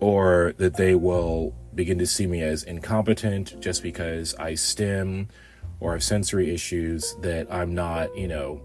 or 0.00 0.54
that 0.58 0.76
they 0.76 0.94
will 0.94 1.54
begin 1.74 1.98
to 1.98 2.06
see 2.06 2.26
me 2.26 2.42
as 2.42 2.62
incompetent 2.62 3.60
just 3.60 3.82
because 3.82 4.34
I 4.36 4.54
stim 4.54 5.28
or 5.80 5.92
have 5.92 6.04
sensory 6.04 6.54
issues 6.54 7.16
that 7.22 7.52
I'm 7.52 7.74
not, 7.74 8.16
you 8.16 8.28
know, 8.28 8.60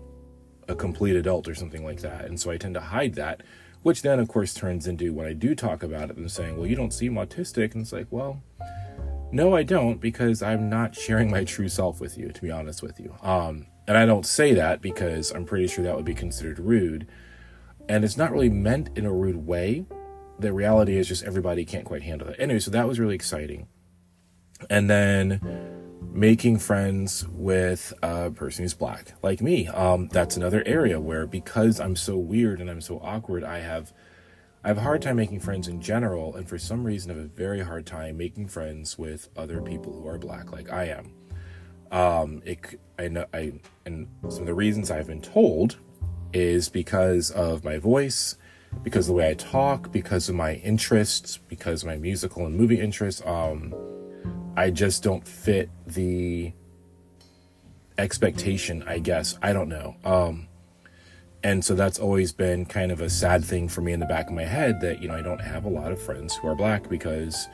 a 0.68 0.76
complete 0.76 1.16
adult 1.16 1.48
or 1.48 1.56
something 1.56 1.84
like 1.84 2.02
that. 2.02 2.26
And 2.26 2.40
so 2.40 2.52
I 2.52 2.58
tend 2.58 2.76
to 2.76 2.82
hide 2.82 3.16
that, 3.16 3.42
which 3.84 4.02
then, 4.02 4.20
of 4.20 4.28
course, 4.28 4.54
turns 4.54 4.88
into 4.88 5.14
when 5.14 5.28
I 5.28 5.34
do 5.34 5.56
talk 5.56 5.84
about 5.84 6.10
it 6.10 6.18
and 6.18 6.32
saying, 6.32 6.58
well, 6.58 6.68
you 6.68 6.76
don't 6.76 6.94
seem 6.94 7.14
autistic. 7.14 7.74
And 7.74 7.82
it's 7.82 7.94
like, 7.94 8.08
well, 8.10 8.42
no, 9.32 9.56
I 9.56 9.64
don't, 9.64 10.00
because 10.00 10.42
I'm 10.42 10.70
not 10.70 10.96
sharing 10.96 11.30
my 11.30 11.44
true 11.44 11.70
self 11.70 12.00
with 12.00 12.18
you, 12.18 12.30
to 12.32 12.42
be 12.42 12.52
honest 12.52 12.82
with 12.82 13.00
you. 13.00 13.16
Um, 13.22 13.68
and 13.88 13.98
I 13.98 14.06
don't 14.06 14.26
say 14.26 14.54
that 14.54 14.82
because 14.82 15.32
I'm 15.32 15.46
pretty 15.46 15.68
sure 15.68 15.84
that 15.84 15.96
would 15.96 16.06
be 16.06 16.14
considered 16.14 16.60
rude. 16.60 17.08
And 17.90 18.04
it's 18.04 18.18
not 18.18 18.32
really 18.32 18.50
meant 18.50 18.90
in 18.98 19.06
a 19.06 19.14
rude 19.14 19.48
way. 19.48 19.86
The 20.40 20.54
reality 20.54 20.98
is 20.98 21.08
just 21.08 21.24
everybody 21.24 21.66
can't 21.66 21.86
quite 21.86 22.04
handle 22.04 22.28
it. 22.28 22.36
Anyway, 22.40 22.60
so 22.60 22.72
that 22.72 22.88
was 22.88 23.00
really 23.00 23.16
exciting. 23.16 23.68
And 24.70 24.90
then 24.90 25.40
making 26.02 26.60
friends 26.60 27.28
with 27.30 27.94
a 28.02 28.32
person 28.32 28.64
who's 28.64 28.74
black, 28.74 29.14
like 29.22 29.42
me. 29.42 29.68
Um, 29.68 30.08
that's 30.10 30.38
another 30.38 30.64
area 30.66 31.00
where 31.00 31.28
because 31.28 31.80
I'm 31.80 31.96
so 31.96 32.18
weird 32.18 32.60
and 32.60 32.70
I'm 32.70 32.82
so 32.82 33.00
awkward, 33.04 33.44
I 33.44 33.60
have 33.60 33.94
I 34.64 34.70
have 34.70 34.80
a 34.80 34.82
hard 34.82 35.02
time 35.02 35.16
making 35.16 35.40
friends 35.40 35.68
in 35.68 35.80
general, 35.80 36.36
and 36.36 36.50
for 36.50 36.58
some 36.58 36.84
reason, 36.84 37.12
I 37.12 37.14
have 37.14 37.24
a 37.24 37.30
very 37.30 37.62
hard 37.62 37.86
time 37.86 38.18
making 38.18 38.48
friends 38.48 38.98
with 38.98 39.30
other 39.38 39.62
people 39.62 39.94
who 39.94 40.08
are 40.08 40.18
black, 40.18 40.52
like 40.52 40.74
I 40.74 40.86
am. 40.86 41.14
Um, 41.90 42.42
it, 42.44 42.80
I 43.00 43.08
know, 43.08 43.26
I, 43.34 43.54
and 43.86 44.08
some 44.28 44.42
of 44.42 44.46
the 44.46 44.54
reasons 44.54 44.92
I've 44.92 45.08
been 45.08 45.22
told 45.22 45.78
is 46.34 46.68
because 46.68 47.32
of 47.32 47.64
my 47.64 47.78
voice, 47.78 48.36
because 48.84 49.08
of 49.08 49.14
the 49.14 49.20
way 49.20 49.30
I 49.30 49.36
talk, 49.36 49.92
because 49.92 50.28
of 50.28 50.36
my 50.36 50.56
interests, 50.56 51.38
because 51.38 51.84
of 51.84 51.88
my 51.88 51.96
musical 51.96 52.46
and 52.46 52.58
movie 52.58 52.82
interests. 52.82 53.22
Um, 53.26 53.74
I 54.58 54.72
just 54.72 55.04
don't 55.04 55.26
fit 55.26 55.70
the 55.86 56.52
expectation, 58.00 58.84
I 58.88 58.98
guess. 58.98 59.38
I 59.40 59.54
don't 59.54 59.70
know. 59.70 59.96
Um, 60.04 60.48
and 61.44 61.64
so 61.64 61.76
that's 61.76 62.00
always 62.00 62.32
been 62.32 62.66
kind 62.66 62.92
of 62.92 63.00
a 63.00 63.10
sad 63.10 63.46
thing 63.46 63.70
for 63.70 63.82
me 63.82 63.94
in 63.94 64.00
the 64.00 64.08
back 64.08 64.28
of 64.28 64.34
my 64.34 64.46
head 64.46 64.82
that, 64.82 65.00
you 65.00 65.10
know, 65.10 65.14
I 65.14 65.22
don't 65.22 65.40
have 65.40 65.66
a 65.66 65.70
lot 65.70 65.92
of 65.92 66.02
friends 66.02 66.36
who 66.36 66.48
are 66.48 66.56
black 66.56 66.90
because 66.90 67.48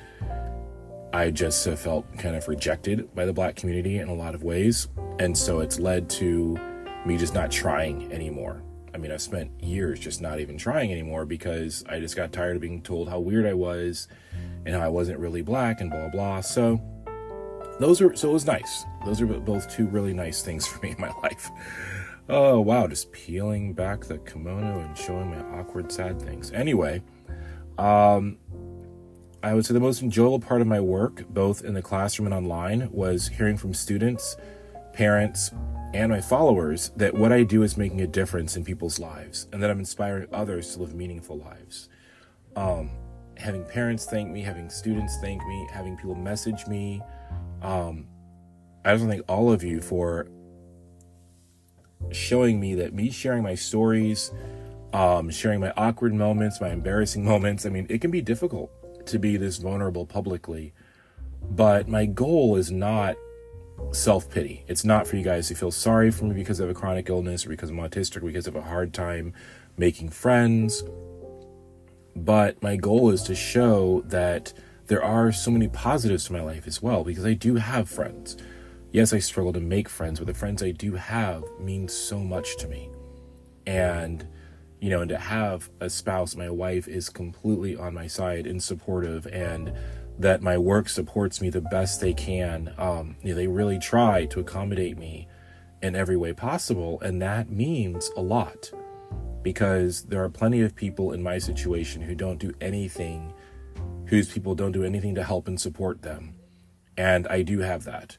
I 1.12 1.29
just 1.29 1.65
have 1.65 1.77
felt 1.77 2.05
kind 2.17 2.38
of 2.38 2.48
rejected 2.48 3.13
by 3.13 3.25
the 3.25 3.33
black 3.33 3.57
community 3.57 3.98
in 3.98 4.07
a 4.07 4.15
lot 4.15 4.33
of 4.33 4.43
ways. 4.43 4.88
And 5.19 5.38
so 5.38 5.60
it's 5.60 5.81
led 5.81 6.10
to 6.12 6.57
me 7.05 7.17
just 7.17 7.33
not 7.33 7.51
trying 7.51 8.13
anymore. 8.13 8.63
I 8.95 8.98
mean, 8.98 9.12
I've 9.12 9.22
spent 9.22 9.51
years 9.62 10.00
just 10.00 10.22
not 10.22 10.39
even 10.39 10.57
trying 10.57 10.93
anymore 10.93 11.25
because 11.25 11.83
I 11.89 12.00
just 12.00 12.15
got 12.15 12.31
tired 12.31 12.55
of 12.55 12.62
being 12.62 12.81
told 12.81 13.10
how 13.10 13.19
weird 13.19 13.45
I 13.45 13.55
was 13.55 14.07
and 14.65 14.74
how 14.74 14.81
I 14.81 14.88
wasn't 14.88 15.19
really 15.19 15.41
black 15.41 15.81
and 15.81 15.91
blah, 15.91 16.07
blah. 16.07 16.39
So 16.39 16.79
those 17.80 18.01
are, 18.01 18.15
so 18.15 18.30
it 18.30 18.34
was 18.34 18.46
nice. 18.46 18.86
Those 19.06 19.22
are 19.22 19.25
both 19.25 19.70
two 19.70 19.88
really 19.88 20.13
nice 20.13 20.42
things 20.42 20.68
for 20.68 20.84
me 20.86 20.92
in 20.92 21.01
my 21.01 21.12
life. 21.24 21.51
Oh, 22.30 22.62
wow, 22.62 22.88
just 22.88 23.12
peeling 23.12 23.74
back 23.74 24.06
the 24.06 24.18
kimono 24.20 24.80
and 24.80 24.98
showing 24.98 25.30
my 25.30 25.60
awkward, 25.60 25.92
sad 25.92 26.22
things. 26.22 26.51
Anyway, 26.51 27.01
um, 27.77 28.38
I 29.44 29.53
would 29.53 29.65
say 29.65 29.74
the 29.74 29.82
most 29.82 30.01
enjoyable 30.01 30.39
part 30.39 30.62
of 30.62 30.68
my 30.68 30.80
work, 30.80 31.27
both 31.27 31.65
in 31.65 31.74
the 31.74 31.82
classroom 31.82 32.27
and 32.27 32.34
online, 32.34 32.89
was 32.92 33.27
hearing 33.27 33.58
from 33.58 33.74
students, 33.74 34.38
parents, 34.94 35.51
and 35.94 36.10
my 36.10 36.22
followers 36.22 36.92
that 36.96 37.13
what 37.13 37.34
I 37.34 37.44
do 37.44 37.62
is 37.63 37.75
making 37.75 38.01
a 38.01 38.08
difference 38.08 38.56
in 38.56 38.63
people's 38.63 39.00
lives 39.00 39.48
and 39.51 39.62
that 39.62 39.70
I'm 39.70 39.80
inspiring 39.80 40.27
others 40.32 40.74
to 40.74 40.82
live 40.82 40.96
meaningful 40.96 41.38
lives. 41.38 41.89
Um, 42.56 42.92
having 43.38 43.65
parents 43.65 44.06
thank 44.06 44.32
me, 44.32 44.42
having 44.42 44.70
students 44.70 45.18
thank 45.20 45.46
me, 45.46 45.68
having 45.72 45.98
people 45.98 46.15
message 46.15 46.65
me. 46.68 47.01
Um, 47.63 48.08
I 48.86 48.93
just 48.93 49.03
want 49.03 49.12
to 49.13 49.17
thank 49.17 49.29
all 49.29 49.51
of 49.51 49.63
you 49.63 49.82
for 49.82 50.27
showing 52.12 52.60
me 52.60 52.75
that 52.75 52.93
me 52.93 53.10
sharing 53.10 53.41
my 53.41 53.55
stories, 53.55 54.32
um, 54.91 55.29
sharing 55.29 55.62
my 55.62 55.72
awkward 55.77 56.13
moments, 56.13 56.60
my 56.60 56.70
embarrassing 56.70 57.24
moments, 57.34 57.65
I 57.65 57.70
mean, 57.70 57.88
it 57.89 58.01
can 58.01 58.12
be 58.12 58.22
difficult 58.22 58.72
to 59.08 59.17
be 59.17 59.38
this 59.38 59.58
vulnerable 59.58 60.05
publicly. 60.05 60.74
But 61.41 61.88
my 61.88 62.05
goal 62.05 62.55
is 62.58 62.72
not 62.72 63.15
self 63.91 64.29
pity. 64.29 64.63
It's 64.67 64.84
not 64.84 65.08
for 65.08 65.15
you 65.17 65.24
guys 65.24 65.48
to 65.48 65.55
feel 65.55 65.72
sorry 65.72 66.12
for 66.12 66.25
me 66.25 66.36
because 66.36 66.60
of 66.60 66.70
a 66.70 66.74
chronic 66.74 67.10
illness 67.10 67.46
or 67.46 67.50
because 67.50 67.70
I'm 67.70 67.77
autistic 67.77 68.17
or 68.17 68.22
because 68.27 68.48
of 68.48 68.55
a 68.55 68.62
hard 68.62 68.93
time 68.93 69.34
making 69.77 70.10
friends. 70.10 70.84
But 72.15 72.62
my 72.62 72.75
goal 72.75 73.10
is 73.10 73.24
to 73.24 73.36
show 73.36 74.01
that 74.08 74.53
there 74.87 75.03
are 75.03 75.31
so 75.31 75.51
many 75.51 75.67
positives 75.67 76.25
to 76.25 76.33
my 76.33 76.41
life 76.41 76.67
as 76.67 76.81
well 76.81 77.03
because 77.03 77.25
I 77.25 77.33
do 77.33 77.55
have 77.55 77.89
friends. 77.89 78.37
Yes, 78.91 79.13
I 79.13 79.19
struggle 79.19 79.53
to 79.53 79.59
make 79.59 79.89
friends, 79.89 80.19
but 80.19 80.27
the 80.27 80.33
friends 80.33 80.61
I 80.61 80.71
do 80.71 80.93
have 80.95 81.43
mean 81.59 81.87
so 81.87 82.19
much 82.19 82.57
to 82.57 82.67
me. 82.67 82.89
And 83.65 84.27
you 84.79 84.89
know, 84.89 84.99
and 84.99 85.09
to 85.09 85.17
have 85.17 85.69
a 85.79 85.89
spouse, 85.89 86.35
my 86.35 86.49
wife 86.49 86.89
is 86.89 87.09
completely 87.09 87.77
on 87.77 87.93
my 87.93 88.05
side 88.05 88.45
and 88.45 88.61
supportive, 88.61 89.25
and 89.27 89.73
that 90.19 90.41
my 90.41 90.57
work 90.57 90.89
supports 90.89 91.39
me 91.39 91.49
the 91.49 91.61
best 91.61 92.01
they 92.01 92.13
can. 92.13 92.73
Um, 92.77 93.15
you 93.23 93.29
know, 93.29 93.35
they 93.35 93.47
really 93.47 93.79
try 93.79 94.25
to 94.25 94.41
accommodate 94.41 94.97
me 94.97 95.29
in 95.81 95.95
every 95.95 96.17
way 96.17 96.33
possible, 96.33 96.99
and 96.99 97.21
that 97.21 97.49
means 97.49 98.11
a 98.17 98.21
lot 98.21 98.71
because 99.41 100.03
there 100.03 100.21
are 100.23 100.29
plenty 100.29 100.59
of 100.59 100.75
people 100.75 101.13
in 101.13 101.23
my 101.23 101.37
situation 101.37 102.01
who 102.01 102.13
don't 102.13 102.39
do 102.39 102.51
anything, 102.59 103.33
whose 104.07 104.31
people 104.31 104.55
don't 104.55 104.72
do 104.72 104.83
anything 104.83 105.15
to 105.15 105.24
help 105.24 105.48
and 105.48 105.60
support 105.60 106.01
them. 106.01 106.36
And 106.98 107.27
I 107.27 107.41
do 107.41 107.60
have 107.60 107.83
that. 107.86 108.17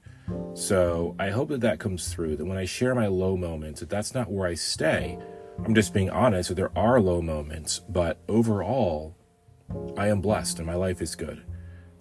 So 0.54 1.14
I 1.18 1.30
hope 1.30 1.48
that 1.50 1.60
that 1.60 1.78
comes 1.78 2.12
through, 2.12 2.36
that 2.36 2.46
when 2.46 2.58
I 2.58 2.64
share 2.64 2.94
my 2.94 3.06
low 3.06 3.36
moments, 3.36 3.80
that 3.80 3.90
that's 3.90 4.14
not 4.14 4.30
where 4.30 4.48
I 4.48 4.54
stay 4.54 5.18
I'm 5.62 5.74
just 5.74 5.94
being 5.94 6.10
honest 6.10 6.48
that 6.48 6.56
there 6.56 6.76
are 6.76 7.00
low 7.00 7.22
moments, 7.22 7.78
but 7.88 8.18
overall, 8.28 9.16
I 9.96 10.08
am 10.08 10.20
blessed 10.20 10.58
and 10.58 10.66
my 10.66 10.74
life 10.74 11.00
is 11.00 11.14
good. 11.14 11.42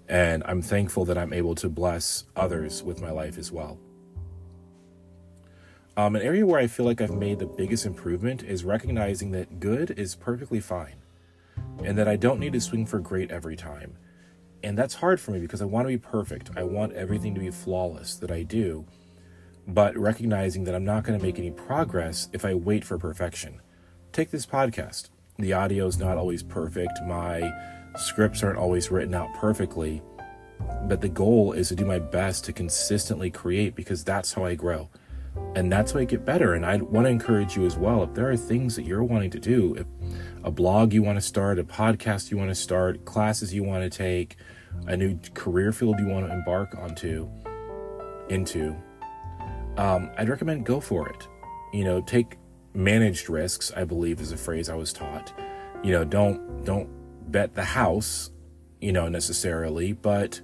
And 0.09 0.43
I'm 0.45 0.61
thankful 0.61 1.05
that 1.05 1.17
I'm 1.17 1.31
able 1.31 1.55
to 1.55 1.69
bless 1.69 2.25
others 2.35 2.83
with 2.83 3.01
my 3.01 3.11
life 3.11 3.37
as 3.37 3.51
well. 3.51 3.79
Um, 5.95 6.15
an 6.15 6.23
area 6.23 6.45
where 6.45 6.59
I 6.59 6.67
feel 6.67 6.85
like 6.85 6.99
I've 6.99 7.13
made 7.13 7.39
the 7.39 7.45
biggest 7.45 7.85
improvement 7.85 8.43
is 8.43 8.65
recognizing 8.65 9.31
that 9.31 9.59
good 9.59 9.91
is 9.91 10.15
perfectly 10.15 10.59
fine 10.59 10.95
and 11.85 11.97
that 11.97 12.07
I 12.07 12.15
don't 12.15 12.39
need 12.39 12.53
to 12.53 12.61
swing 12.61 12.85
for 12.85 12.99
great 12.99 13.31
every 13.31 13.55
time. 13.55 13.97
And 14.63 14.77
that's 14.77 14.95
hard 14.95 15.19
for 15.19 15.31
me 15.31 15.39
because 15.39 15.61
I 15.61 15.65
want 15.65 15.85
to 15.85 15.89
be 15.89 15.97
perfect. 15.97 16.51
I 16.55 16.63
want 16.63 16.93
everything 16.93 17.33
to 17.35 17.41
be 17.41 17.51
flawless 17.51 18.15
that 18.15 18.31
I 18.31 18.43
do 18.43 18.85
but 19.67 19.97
recognizing 19.97 20.63
that 20.65 20.75
I'm 20.75 20.85
not 20.85 21.03
going 21.03 21.17
to 21.17 21.25
make 21.25 21.39
any 21.39 21.51
progress 21.51 22.29
if 22.33 22.45
I 22.45 22.53
wait 22.53 22.83
for 22.83 22.97
perfection. 22.97 23.61
Take 24.11 24.31
this 24.31 24.45
podcast. 24.45 25.09
The 25.37 25.53
audio 25.53 25.87
is 25.87 25.97
not 25.97 26.17
always 26.17 26.43
perfect, 26.43 26.99
my 27.07 27.51
scripts 27.95 28.43
aren't 28.43 28.59
always 28.59 28.91
written 28.91 29.15
out 29.15 29.33
perfectly, 29.35 30.01
but 30.83 31.01
the 31.01 31.09
goal 31.09 31.53
is 31.53 31.69
to 31.69 31.75
do 31.75 31.85
my 31.85 31.99
best 31.99 32.45
to 32.45 32.53
consistently 32.53 33.31
create 33.31 33.75
because 33.75 34.03
that's 34.03 34.33
how 34.33 34.45
I 34.45 34.55
grow. 34.55 34.89
And 35.55 35.71
that's 35.71 35.91
how 35.91 35.99
I 35.99 36.05
get 36.05 36.25
better. 36.25 36.53
And 36.53 36.65
I 36.65 36.77
want 36.77 37.05
to 37.05 37.11
encourage 37.11 37.55
you 37.55 37.65
as 37.65 37.77
well. 37.77 38.03
If 38.03 38.13
there 38.13 38.29
are 38.29 38.37
things 38.37 38.75
that 38.75 38.85
you're 38.85 39.03
wanting 39.03 39.29
to 39.31 39.39
do, 39.39 39.75
if 39.75 39.85
a 40.43 40.51
blog 40.51 40.93
you 40.93 41.03
want 41.03 41.17
to 41.17 41.21
start, 41.21 41.59
a 41.59 41.63
podcast 41.63 42.31
you 42.31 42.37
want 42.37 42.49
to 42.49 42.55
start, 42.55 43.05
classes 43.05 43.53
you 43.53 43.63
want 43.63 43.83
to 43.83 43.95
take, 43.95 44.37
a 44.87 44.97
new 44.97 45.19
career 45.33 45.71
field 45.71 45.99
you 45.99 46.07
want 46.07 46.27
to 46.27 46.33
embark 46.33 46.75
onto, 46.77 47.29
into, 48.29 48.75
um, 49.77 50.09
I'd 50.17 50.29
recommend 50.29 50.65
go 50.65 50.79
for 50.79 51.09
it. 51.09 51.27
You 51.71 51.83
know, 51.83 52.01
take 52.01 52.37
managed 52.73 53.29
risks. 53.29 53.71
I 53.75 53.83
believe 53.83 54.19
is 54.19 54.31
a 54.31 54.37
phrase 54.37 54.69
I 54.69 54.75
was 54.75 54.93
taught. 54.93 55.33
You 55.83 55.91
know, 55.91 56.03
don't 56.03 56.63
don't 56.63 56.89
bet 57.31 57.55
the 57.55 57.63
house. 57.63 58.29
You 58.81 58.91
know, 58.91 59.07
necessarily, 59.07 59.93
but 59.93 60.41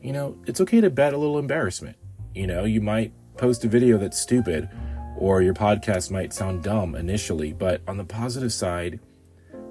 you 0.00 0.12
know, 0.12 0.38
it's 0.46 0.60
okay 0.60 0.80
to 0.80 0.90
bet 0.90 1.12
a 1.12 1.18
little 1.18 1.38
embarrassment. 1.38 1.96
You 2.34 2.46
know, 2.46 2.64
you 2.64 2.80
might 2.80 3.12
post 3.36 3.64
a 3.64 3.68
video 3.68 3.98
that's 3.98 4.18
stupid, 4.18 4.68
or 5.16 5.42
your 5.42 5.54
podcast 5.54 6.10
might 6.10 6.32
sound 6.32 6.62
dumb 6.62 6.94
initially, 6.94 7.52
but 7.52 7.80
on 7.86 7.96
the 7.96 8.04
positive 8.04 8.52
side, 8.52 9.00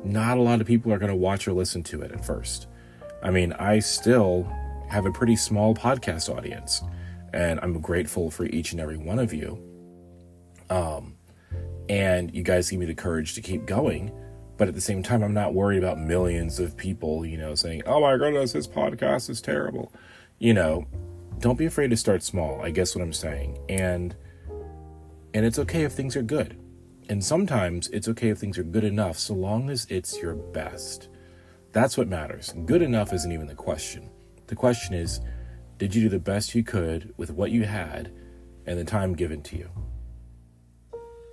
not 0.04 0.38
a 0.38 0.42
lot 0.42 0.62
of 0.62 0.68
people 0.68 0.94
are 0.94 1.00
going 1.00 1.12
to 1.12 1.16
watch 1.16 1.48
or 1.48 1.54
listen 1.54 1.84
to 1.84 2.02
it 2.02 2.12
at 2.12 2.26
first. 2.26 2.68
I 3.24 3.32
mean, 3.32 3.54
I 3.54 3.80
still 3.80 4.50
have 4.90 5.06
a 5.06 5.12
pretty 5.12 5.36
small 5.36 5.74
podcast 5.74 6.36
audience 6.36 6.84
and 7.36 7.60
I'm 7.62 7.82
grateful 7.82 8.32
for 8.32 8.46
each 8.46 8.72
and 8.72 8.80
every 8.80 8.98
one 8.98 9.20
of 9.20 9.34
you. 9.34 9.62
Um, 10.70 11.18
and 11.90 12.34
you 12.34 12.44
guys 12.44 12.70
give 12.70 12.80
me 12.80 12.86
the 12.86 12.96
courage 12.96 13.36
to 13.36 13.42
keep 13.42 13.66
going. 13.66 14.12
But 14.58 14.70
at 14.70 14.74
the 14.74 14.82
same 14.82 15.04
time, 15.04 15.22
I'm 15.22 15.34
not 15.34 15.54
worried 15.54 15.80
about 15.84 16.00
millions 16.00 16.60
of 16.60 16.78
people, 16.78 17.26
you 17.26 17.38
know, 17.38 17.56
saying, 17.56 17.84
"Oh 17.86 18.00
my 18.00 18.16
goodness, 18.16 18.54
this 18.54 18.68
podcast 18.68 19.30
is 19.30 19.42
terrible." 19.42 19.92
You 20.40 20.54
know, 20.54 20.86
don't 21.40 21.58
be 21.58 21.66
afraid 21.66 21.90
to 21.90 21.98
start 21.98 22.24
small. 22.24 22.62
I 22.62 22.72
guess 22.72 22.96
what 22.96 23.04
I'm 23.04 23.14
saying, 23.14 23.60
and 23.70 24.16
and 25.34 25.46
it's 25.46 25.60
okay 25.60 25.84
if 25.84 25.94
things 25.94 26.16
are 26.16 26.24
good, 26.24 26.58
and 27.10 27.24
sometimes 27.24 27.88
it's 27.90 28.08
okay 28.08 28.30
if 28.30 28.38
things 28.38 28.58
are 28.58 28.64
good 28.64 28.84
enough, 28.84 29.18
so 29.18 29.34
long 29.34 29.70
as 29.70 29.86
it's 29.90 30.22
your 30.22 30.36
best. 30.36 31.10
That's 31.72 31.98
what 31.98 32.08
matters. 32.08 32.54
Good 32.66 32.82
enough 32.82 33.12
isn't 33.12 33.32
even 33.32 33.48
the 33.48 33.56
question. 33.56 34.10
The 34.48 34.56
question 34.56 34.96
is, 34.96 35.20
did 35.78 35.94
you 35.94 36.04
do 36.04 36.10
the 36.10 36.20
best 36.20 36.56
you 36.56 36.64
could 36.64 37.14
with 37.18 37.32
what 37.32 37.52
you 37.52 37.66
had 37.66 38.14
and 38.66 38.80
the 38.80 38.86
time 38.86 39.14
given 39.14 39.42
to 39.44 39.58
you? 39.58 39.70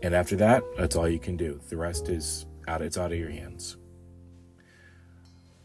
And 0.03 0.15
after 0.15 0.35
that, 0.37 0.65
that's 0.77 0.97
all 0.97 1.09
you 1.09 1.21
can 1.21 1.37
do. 1.37 1.61
The 1.69 1.77
rest 1.77 2.09
is 2.09 2.47
out, 2.67 2.83
it's 2.83 2.99
out 2.99 3.13
of 3.13 3.19
your 3.19 3.31
hands. 3.31 3.77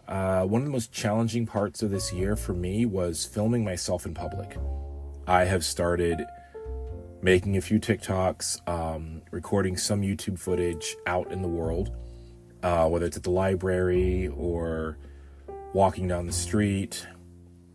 Uh, 0.08 0.44
one 0.46 0.62
of 0.62 0.66
the 0.66 0.72
most 0.72 0.92
challenging 0.92 1.46
parts 1.46 1.84
of 1.84 1.92
this 1.92 2.14
year 2.14 2.36
for 2.36 2.54
me 2.54 2.86
was 2.86 3.26
filming 3.26 3.64
myself 3.64 4.06
in 4.06 4.14
public. 4.14 4.58
I 5.28 5.44
have 5.44 5.66
started 5.66 6.26
making 7.22 7.58
a 7.58 7.62
few 7.62 7.80
TikToks, 7.80 8.68
um, 8.70 9.22
recording 9.32 9.76
some 9.76 10.02
YouTube 10.02 10.40
footage 10.40 10.96
out 11.06 11.32
in 11.32 11.42
the 11.42 11.48
world, 11.48 11.92
uh, 12.64 12.88
whether 12.88 13.06
it's 13.06 13.18
at 13.18 13.24
the 13.24 13.32
library 13.32 14.30
or 14.30 14.98
walking 15.74 16.08
down 16.08 16.26
the 16.26 16.34
street. 16.34 17.06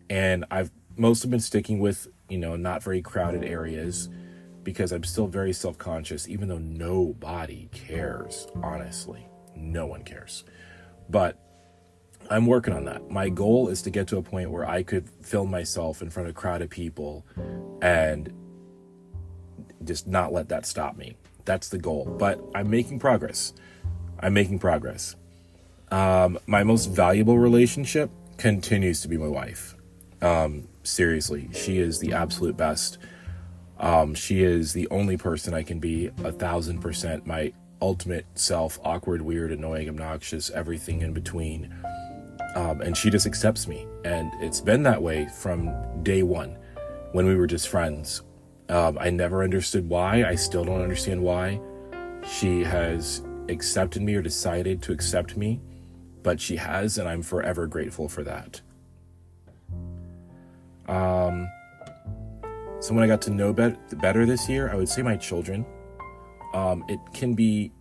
And 0.08 0.44
I've 0.50 0.70
mostly 0.96 1.28
been 1.28 1.40
sticking 1.40 1.80
with 1.80 2.08
you 2.32 2.38
know, 2.38 2.56
not 2.56 2.82
very 2.82 3.02
crowded 3.02 3.44
areas 3.44 4.08
because 4.62 4.90
I'm 4.90 5.04
still 5.04 5.26
very 5.26 5.52
self 5.52 5.76
conscious, 5.76 6.26
even 6.30 6.48
though 6.48 6.56
nobody 6.56 7.68
cares, 7.72 8.46
honestly. 8.62 9.26
No 9.54 9.84
one 9.84 10.02
cares. 10.02 10.44
But 11.10 11.38
I'm 12.30 12.46
working 12.46 12.72
on 12.74 12.84
that. 12.86 13.10
My 13.10 13.28
goal 13.28 13.68
is 13.68 13.82
to 13.82 13.90
get 13.90 14.08
to 14.08 14.16
a 14.16 14.22
point 14.22 14.50
where 14.50 14.68
I 14.68 14.82
could 14.82 15.08
film 15.22 15.50
myself 15.50 16.02
in 16.02 16.10
front 16.10 16.28
of 16.28 16.34
a 16.34 16.38
crowd 16.38 16.62
of 16.62 16.70
people 16.70 17.26
and 17.82 18.32
just 19.84 20.06
not 20.06 20.32
let 20.32 20.48
that 20.48 20.66
stop 20.66 20.96
me. 20.96 21.16
That's 21.44 21.68
the 21.68 21.78
goal. 21.78 22.16
But 22.18 22.40
I'm 22.54 22.70
making 22.70 23.00
progress. 23.00 23.52
I'm 24.20 24.34
making 24.34 24.60
progress. 24.60 25.16
Um, 25.90 26.38
my 26.46 26.64
most 26.64 26.86
valuable 26.86 27.38
relationship 27.38 28.10
continues 28.38 29.02
to 29.02 29.08
be 29.08 29.16
my 29.18 29.28
wife. 29.28 29.76
Um, 30.22 30.68
seriously, 30.84 31.50
she 31.52 31.78
is 31.78 31.98
the 31.98 32.12
absolute 32.12 32.56
best. 32.56 32.98
Um, 33.78 34.14
she 34.14 34.42
is 34.42 34.72
the 34.72 34.88
only 34.90 35.16
person 35.16 35.52
I 35.52 35.64
can 35.64 35.80
be 35.80 36.10
a 36.24 36.32
thousand 36.32 36.80
percent 36.80 37.26
my 37.26 37.52
ultimate 37.82 38.24
self 38.34 38.78
awkward, 38.84 39.20
weird, 39.20 39.50
annoying, 39.52 39.88
obnoxious, 39.88 40.48
everything 40.50 41.02
in 41.02 41.12
between. 41.12 41.74
Um, 42.54 42.80
and 42.82 42.96
she 42.96 43.10
just 43.10 43.26
accepts 43.26 43.66
me. 43.66 43.86
And 44.04 44.30
it's 44.40 44.60
been 44.60 44.82
that 44.82 45.02
way 45.02 45.28
from 45.38 45.72
day 46.02 46.22
one 46.22 46.58
when 47.12 47.26
we 47.26 47.34
were 47.36 47.46
just 47.46 47.68
friends. 47.68 48.22
Um, 48.68 48.98
I 49.00 49.10
never 49.10 49.42
understood 49.42 49.88
why. 49.88 50.24
I 50.24 50.34
still 50.34 50.64
don't 50.64 50.80
understand 50.80 51.22
why. 51.22 51.60
She 52.26 52.62
has 52.62 53.22
accepted 53.48 54.02
me 54.02 54.14
or 54.14 54.22
decided 54.22 54.82
to 54.82 54.92
accept 54.92 55.36
me, 55.36 55.60
but 56.22 56.40
she 56.40 56.56
has, 56.56 56.98
and 56.98 57.08
I'm 57.08 57.22
forever 57.22 57.66
grateful 57.66 58.08
for 58.08 58.22
that. 58.22 58.60
Um, 60.88 61.48
someone 62.80 63.04
I 63.04 63.08
got 63.08 63.22
to 63.22 63.30
know 63.30 63.52
better 63.52 64.26
this 64.26 64.48
year, 64.48 64.70
I 64.70 64.76
would 64.76 64.88
say 64.88 65.02
my 65.02 65.16
children. 65.16 65.66
Um, 66.54 66.84
it 66.88 67.00
can 67.12 67.34
be, 67.34 67.72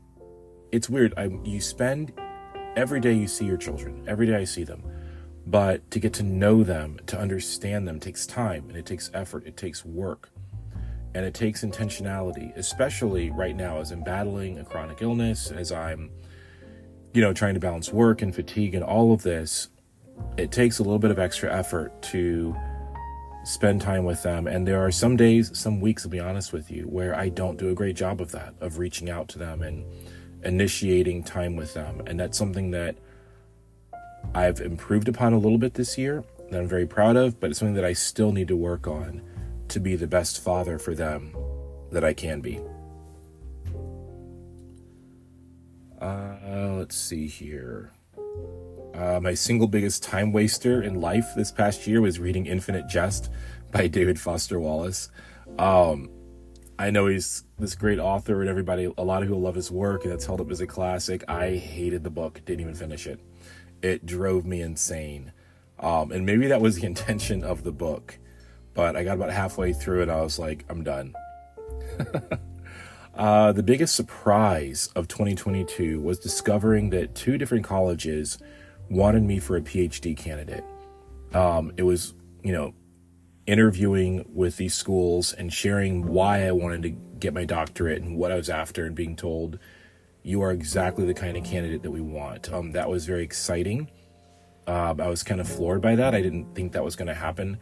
it's 0.72 0.90
weird. 0.90 1.14
I, 1.18 1.30
you 1.44 1.62
spend 1.62 2.14
every 2.76 3.00
day 3.00 3.14
you 3.14 3.28
see 3.28 3.46
your 3.46 3.58
children, 3.58 4.04
every 4.08 4.26
day 4.28 4.36
I 4.36 4.44
see 4.44 4.64
them. 4.64 4.84
But 5.48 5.90
to 5.92 6.00
get 6.00 6.14
to 6.14 6.24
know 6.24 6.64
them, 6.64 7.00
to 7.08 7.18
understand 7.18 7.88
them, 7.88 8.00
takes 8.00 8.26
time 8.26 8.66
and 8.70 8.78
it 8.78 8.86
takes 8.86 9.10
effort, 9.14 9.46
it 9.46 9.58
takes 9.58 9.84
work, 9.84 10.30
and 11.14 11.26
it 11.26 11.34
takes 11.34 11.64
intentionality, 11.64 12.56
especially 12.56 13.32
right 13.32 13.56
now 13.56 13.80
as 13.80 13.92
I'm 13.92 14.04
battling 14.04 14.60
a 14.60 14.64
chronic 14.64 15.02
illness, 15.02 15.52
as 15.52 15.72
I'm, 15.72 16.12
you 17.14 17.22
know, 17.22 17.34
trying 17.34 17.56
to 17.56 17.60
balance 17.60 17.92
work 17.92 18.22
and 18.22 18.34
fatigue 18.34 18.76
and 18.76 18.84
all 18.84 19.14
of 19.14 19.24
this. 19.24 19.68
It 20.38 20.52
takes 20.52 20.80
a 20.80 20.84
little 20.84 21.00
bit 21.00 21.12
of 21.12 21.20
extra 21.20 21.54
effort 21.54 22.00
to 22.04 22.56
spend 23.44 23.82
time 23.82 24.06
with 24.06 24.22
them. 24.22 24.48
And 24.48 24.68
there 24.68 24.80
are 24.86 24.92
some 24.92 25.18
days, 25.18 25.58
some 25.58 25.82
weeks, 25.82 26.06
I'll 26.06 26.12
be 26.12 26.20
honest 26.20 26.54
with 26.54 26.70
you, 26.70 26.84
where 26.84 27.16
I 27.16 27.30
don't 27.30 27.58
do 27.58 27.70
a 27.70 27.74
great 27.74 27.96
job 27.96 28.22
of 28.22 28.32
that, 28.32 28.54
of 28.62 28.78
reaching 28.78 29.10
out 29.10 29.28
to 29.30 29.40
them 29.40 29.64
and 29.64 29.84
initiating 30.44 31.24
time 31.24 31.56
with 31.56 31.74
them. 31.74 32.02
And 32.08 32.20
that's 32.20 32.38
something 32.38 32.72
that 32.72 32.96
I've 34.34 34.62
improved 34.62 35.08
upon 35.08 35.34
a 35.34 35.38
little 35.38 35.58
bit 35.58 35.74
this 35.74 35.98
year 35.98 36.24
that 36.50 36.60
I'm 36.60 36.68
very 36.68 36.86
proud 36.86 37.16
of, 37.16 37.40
but 37.40 37.50
it's 37.50 37.60
something 37.60 37.76
that 37.76 37.86
I 37.86 37.94
still 37.94 38.32
need 38.32 38.48
to 38.50 38.56
work 38.56 38.88
on 38.88 39.22
to 39.70 39.80
be 39.80 39.96
the 39.96 40.08
best 40.08 40.44
father 40.44 40.78
for 40.78 40.94
them 40.94 41.36
that 41.92 42.04
I 42.04 42.14
can 42.14 42.42
be. 42.42 42.60
Uh, 46.02 46.74
let's 46.78 46.96
see 46.96 47.28
here. 47.28 47.92
Uh, 48.94 49.20
my 49.22 49.34
single 49.34 49.68
biggest 49.68 50.04
time 50.04 50.32
waster 50.34 50.82
in 50.82 51.00
life 51.00 51.34
this 51.36 51.52
past 51.52 51.88
year 51.88 52.02
was 52.02 52.20
reading 52.20 52.46
Infinite 52.46 52.88
Jest 52.88 53.30
by 53.72 53.88
David 53.88 54.20
Foster 54.20 54.60
Wallace. 54.60 55.10
Um, 55.58 56.10
I 56.82 56.90
know 56.90 57.06
he's 57.06 57.44
this 57.60 57.76
great 57.76 58.00
author, 58.00 58.42
and 58.42 58.50
everybody, 58.50 58.92
a 58.98 59.04
lot 59.04 59.22
of 59.22 59.30
people 59.30 59.40
love 59.40 59.54
his 59.54 59.70
work, 59.70 60.04
and 60.04 60.12
it's 60.12 60.26
held 60.26 60.42
up 60.42 60.50
as 60.50 60.62
a 60.62 60.68
classic. 60.68 61.24
I 61.28 61.58
hated 61.58 62.04
the 62.04 62.10
book, 62.10 62.42
didn't 62.44 62.62
even 62.62 62.74
finish 62.74 63.06
it. 63.06 63.20
It 63.84 64.04
drove 64.04 64.48
me 64.48 64.62
insane. 64.62 65.32
Um, 65.80 66.12
and 66.12 66.26
maybe 66.26 66.48
that 66.48 66.60
was 66.60 66.80
the 66.80 66.86
intention 66.88 67.44
of 67.44 67.64
the 67.64 67.72
book, 67.72 68.18
but 68.74 68.96
I 68.96 69.04
got 69.04 69.14
about 69.14 69.30
halfway 69.30 69.74
through 69.74 70.02
and 70.02 70.12
I 70.12 70.22
was 70.22 70.40
like, 70.40 70.66
I'm 70.70 70.84
done. 70.84 71.14
uh, 73.16 73.52
the 73.52 73.62
biggest 73.62 73.96
surprise 73.96 74.90
of 74.96 75.08
2022 75.08 76.02
was 76.02 76.18
discovering 76.18 76.90
that 76.90 77.14
two 77.14 77.38
different 77.38 77.64
colleges 77.64 78.40
wanted 78.90 79.22
me 79.22 79.38
for 79.38 79.56
a 79.56 79.62
PhD 79.62 80.18
candidate. 80.18 80.64
Um, 81.32 81.74
it 81.78 81.84
was, 81.84 82.16
you 82.42 82.54
know, 82.54 82.74
interviewing 83.52 84.26
with 84.34 84.56
these 84.56 84.74
schools 84.74 85.34
and 85.34 85.52
sharing 85.52 86.08
why 86.08 86.48
I 86.48 86.52
wanted 86.54 86.84
to 86.84 86.90
get 87.20 87.34
my 87.34 87.44
doctorate 87.44 88.02
and 88.02 88.18
what 88.18 88.32
I 88.32 88.36
was 88.36 88.50
after, 88.50 88.86
and 88.86 88.96
being 88.96 89.18
told, 89.18 89.60
you 90.24 90.42
are 90.42 90.52
exactly 90.52 91.06
the 91.06 91.14
kind 91.14 91.36
of 91.36 91.44
candidate 91.44 91.84
that 91.84 91.92
we 91.92 92.00
want. 92.00 92.50
Um, 92.54 92.72
that 92.72 92.90
was 92.90 93.06
very 93.06 93.24
exciting. 93.24 93.92
Uh, 94.66 94.96
I 94.98 95.10
was 95.10 95.22
kind 95.22 95.42
of 95.42 95.50
floored 95.50 95.82
by 95.82 95.98
that. 95.98 96.16
I 96.16 96.22
didn't 96.22 96.56
think 96.56 96.72
that 96.72 96.84
was 96.84 96.96
going 96.96 97.10
to 97.10 97.14
happen. 97.14 97.58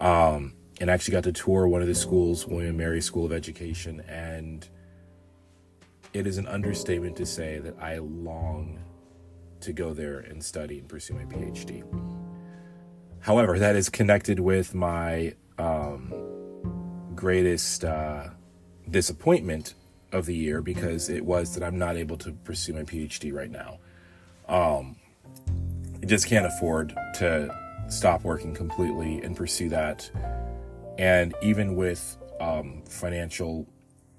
Um, 0.00 0.54
and 0.80 0.90
I 0.90 0.94
actually 0.94 1.12
got 1.12 1.22
to 1.24 1.32
tour 1.32 1.68
one 1.68 1.80
of 1.80 1.86
the 1.86 1.94
schools, 1.94 2.48
William 2.48 2.76
Mary 2.76 3.00
School 3.00 3.24
of 3.24 3.32
Education, 3.32 4.00
and 4.08 4.68
it 6.12 6.26
is 6.26 6.38
an 6.38 6.48
understatement 6.48 7.14
to 7.18 7.26
say 7.26 7.60
that 7.60 7.78
I 7.80 7.98
long 7.98 8.80
to 9.60 9.72
go 9.72 9.94
there 9.94 10.18
and 10.18 10.42
study 10.42 10.80
and 10.80 10.88
pursue 10.88 11.14
my 11.14 11.24
PhD. 11.24 11.84
However, 13.20 13.58
that 13.58 13.76
is 13.76 13.88
connected 13.88 14.40
with 14.40 14.74
my 14.74 15.34
um, 15.58 16.12
greatest 17.14 17.84
uh, 17.84 18.28
disappointment 18.90 19.74
of 20.12 20.26
the 20.26 20.34
year 20.34 20.62
because 20.62 21.08
it 21.08 21.24
was 21.24 21.54
that 21.54 21.62
I'm 21.62 21.78
not 21.78 21.96
able 21.96 22.16
to 22.18 22.32
pursue 22.32 22.72
my 22.72 22.82
PhD 22.82 23.32
right 23.32 23.50
now. 23.50 23.78
Um, 24.48 24.96
I 26.02 26.06
just 26.06 26.26
can't 26.26 26.46
afford 26.46 26.96
to 27.16 27.54
stop 27.88 28.24
working 28.24 28.54
completely 28.54 29.20
and 29.22 29.36
pursue 29.36 29.68
that. 29.68 30.10
And 30.98 31.34
even 31.42 31.76
with 31.76 32.16
um, 32.40 32.82
financial 32.88 33.66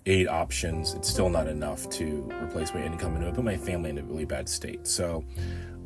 aid 0.05 0.27
options, 0.27 0.93
it's 0.93 1.09
still 1.09 1.29
not 1.29 1.47
enough 1.47 1.89
to 1.89 2.29
replace 2.41 2.73
my 2.73 2.83
income 2.83 3.15
and 3.15 3.23
it 3.23 3.27
would 3.27 3.35
put 3.35 3.45
my 3.45 3.57
family 3.57 3.89
in 3.89 3.97
a 3.97 4.03
really 4.03 4.25
bad 4.25 4.47
state. 4.47 4.87
So 4.87 5.23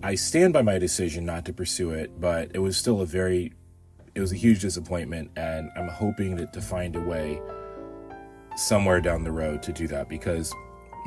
I 0.05 0.13
stand 0.13 0.53
by 0.53 0.61
my 0.61 0.77
decision 0.77 1.25
not 1.25 1.45
to 1.45 1.53
pursue 1.53 1.89
it, 1.89 2.21
but 2.21 2.51
it 2.53 2.59
was 2.59 2.77
still 2.77 3.01
a 3.01 3.07
very, 3.07 3.53
it 4.13 4.21
was 4.21 4.31
a 4.31 4.35
huge 4.35 4.61
disappointment. 4.61 5.31
And 5.35 5.71
I'm 5.75 5.87
hoping 5.87 6.35
that 6.35 6.53
to 6.53 6.61
find 6.61 6.95
a 6.95 7.01
way 7.01 7.41
somewhere 8.55 9.01
down 9.01 9.23
the 9.23 9.31
road 9.31 9.63
to 9.63 9.73
do 9.73 9.87
that 9.87 10.07
because 10.07 10.53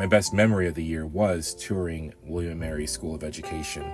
my 0.01 0.07
best 0.09 0.35
memory 0.35 0.67
of 0.67 0.75
the 0.75 0.83
year 0.83 1.07
was 1.07 1.55
touring 1.55 2.13
William 2.25 2.59
Mary 2.59 2.89
School 2.89 3.15
of 3.15 3.23
Education 3.23 3.85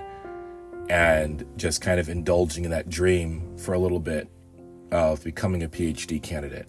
and 0.89 1.45
just 1.55 1.81
kind 1.81 1.99
of 1.99 2.09
indulging 2.09 2.65
in 2.65 2.71
that 2.71 2.89
dream 2.89 3.55
for 3.59 3.75
a 3.75 3.79
little 3.79 3.99
bit 3.99 4.27
of 4.91 5.23
becoming 5.23 5.61
a 5.61 5.69
PhD 5.69 6.19
candidate. 6.19 6.67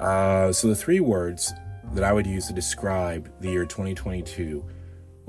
Uh, 0.00 0.50
so 0.50 0.68
the 0.68 0.76
three 0.76 1.00
words 1.00 1.52
that 1.92 2.04
I 2.04 2.14
would 2.14 2.26
use 2.26 2.46
to 2.46 2.54
describe 2.54 3.30
the 3.42 3.50
year 3.50 3.66
2022 3.66 4.64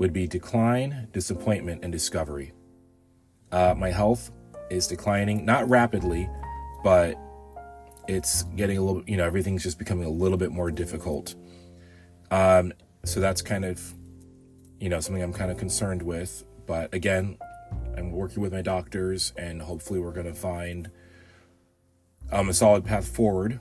would 0.00 0.12
be 0.14 0.26
decline, 0.26 1.06
disappointment, 1.12 1.84
and 1.84 1.92
discovery. 1.92 2.52
Uh, 3.52 3.74
my 3.76 3.90
health 3.90 4.30
is 4.70 4.86
declining, 4.86 5.44
not 5.44 5.68
rapidly, 5.68 6.28
but 6.82 7.16
it's 8.08 8.44
getting 8.56 8.78
a 8.78 8.80
little, 8.80 9.04
you 9.06 9.18
know, 9.18 9.26
everything's 9.26 9.62
just 9.62 9.78
becoming 9.78 10.06
a 10.06 10.10
little 10.10 10.38
bit 10.38 10.50
more 10.50 10.70
difficult. 10.70 11.34
Um, 12.30 12.72
so 13.04 13.20
that's 13.20 13.42
kind 13.42 13.66
of, 13.66 13.94
you 14.80 14.88
know, 14.88 15.00
something 15.00 15.22
I'm 15.22 15.34
kind 15.34 15.50
of 15.50 15.58
concerned 15.58 16.00
with. 16.00 16.44
But 16.66 16.94
again, 16.94 17.36
I'm 17.94 18.10
working 18.10 18.42
with 18.42 18.54
my 18.54 18.62
doctors, 18.62 19.34
and 19.36 19.60
hopefully, 19.60 20.00
we're 20.00 20.12
going 20.12 20.26
to 20.26 20.34
find 20.34 20.90
um, 22.32 22.48
a 22.48 22.54
solid 22.54 22.86
path 22.86 23.06
forward 23.06 23.60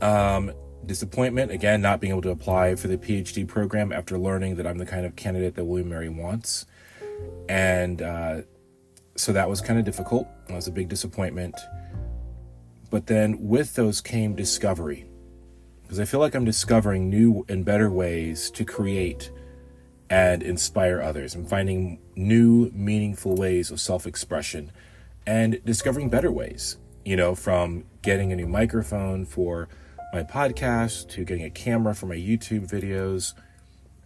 um, 0.00 0.50
disappointment, 0.84 1.50
again, 1.50 1.80
not 1.80 2.00
being 2.00 2.12
able 2.12 2.22
to 2.22 2.30
apply 2.30 2.74
for 2.76 2.88
the 2.88 2.98
PhD 2.98 3.46
program 3.46 3.92
after 3.92 4.18
learning 4.18 4.56
that 4.56 4.66
I'm 4.66 4.78
the 4.78 4.86
kind 4.86 5.06
of 5.06 5.16
candidate 5.16 5.54
that 5.56 5.64
William 5.64 5.88
Mary 5.88 6.08
wants. 6.08 6.66
And 7.48 8.02
uh, 8.02 8.42
so 9.16 9.32
that 9.32 9.48
was 9.48 9.60
kind 9.60 9.78
of 9.78 9.84
difficult. 9.84 10.28
That 10.48 10.54
was 10.54 10.68
a 10.68 10.72
big 10.72 10.88
disappointment. 10.88 11.56
But 12.90 13.06
then 13.06 13.48
with 13.48 13.74
those 13.74 14.00
came 14.00 14.34
discovery. 14.34 15.06
Because 15.82 16.00
I 16.00 16.04
feel 16.04 16.20
like 16.20 16.34
I'm 16.34 16.44
discovering 16.44 17.08
new 17.08 17.44
and 17.48 17.64
better 17.64 17.90
ways 17.90 18.50
to 18.52 18.64
create 18.64 19.30
and 20.10 20.42
inspire 20.42 21.00
others. 21.00 21.34
I'm 21.34 21.46
finding 21.46 22.00
new, 22.16 22.70
meaningful 22.72 23.34
ways 23.36 23.70
of 23.70 23.80
self 23.80 24.06
expression 24.06 24.72
and 25.26 25.60
discovering 25.64 26.08
better 26.08 26.30
ways, 26.30 26.76
you 27.04 27.16
know, 27.16 27.34
from 27.34 27.84
getting 28.02 28.32
a 28.32 28.36
new 28.36 28.46
microphone 28.46 29.24
for 29.24 29.68
my 30.16 30.22
podcast 30.22 31.10
to 31.10 31.26
getting 31.26 31.44
a 31.44 31.50
camera 31.50 31.94
for 31.94 32.06
my 32.06 32.16
YouTube 32.16 32.66
videos. 32.70 33.34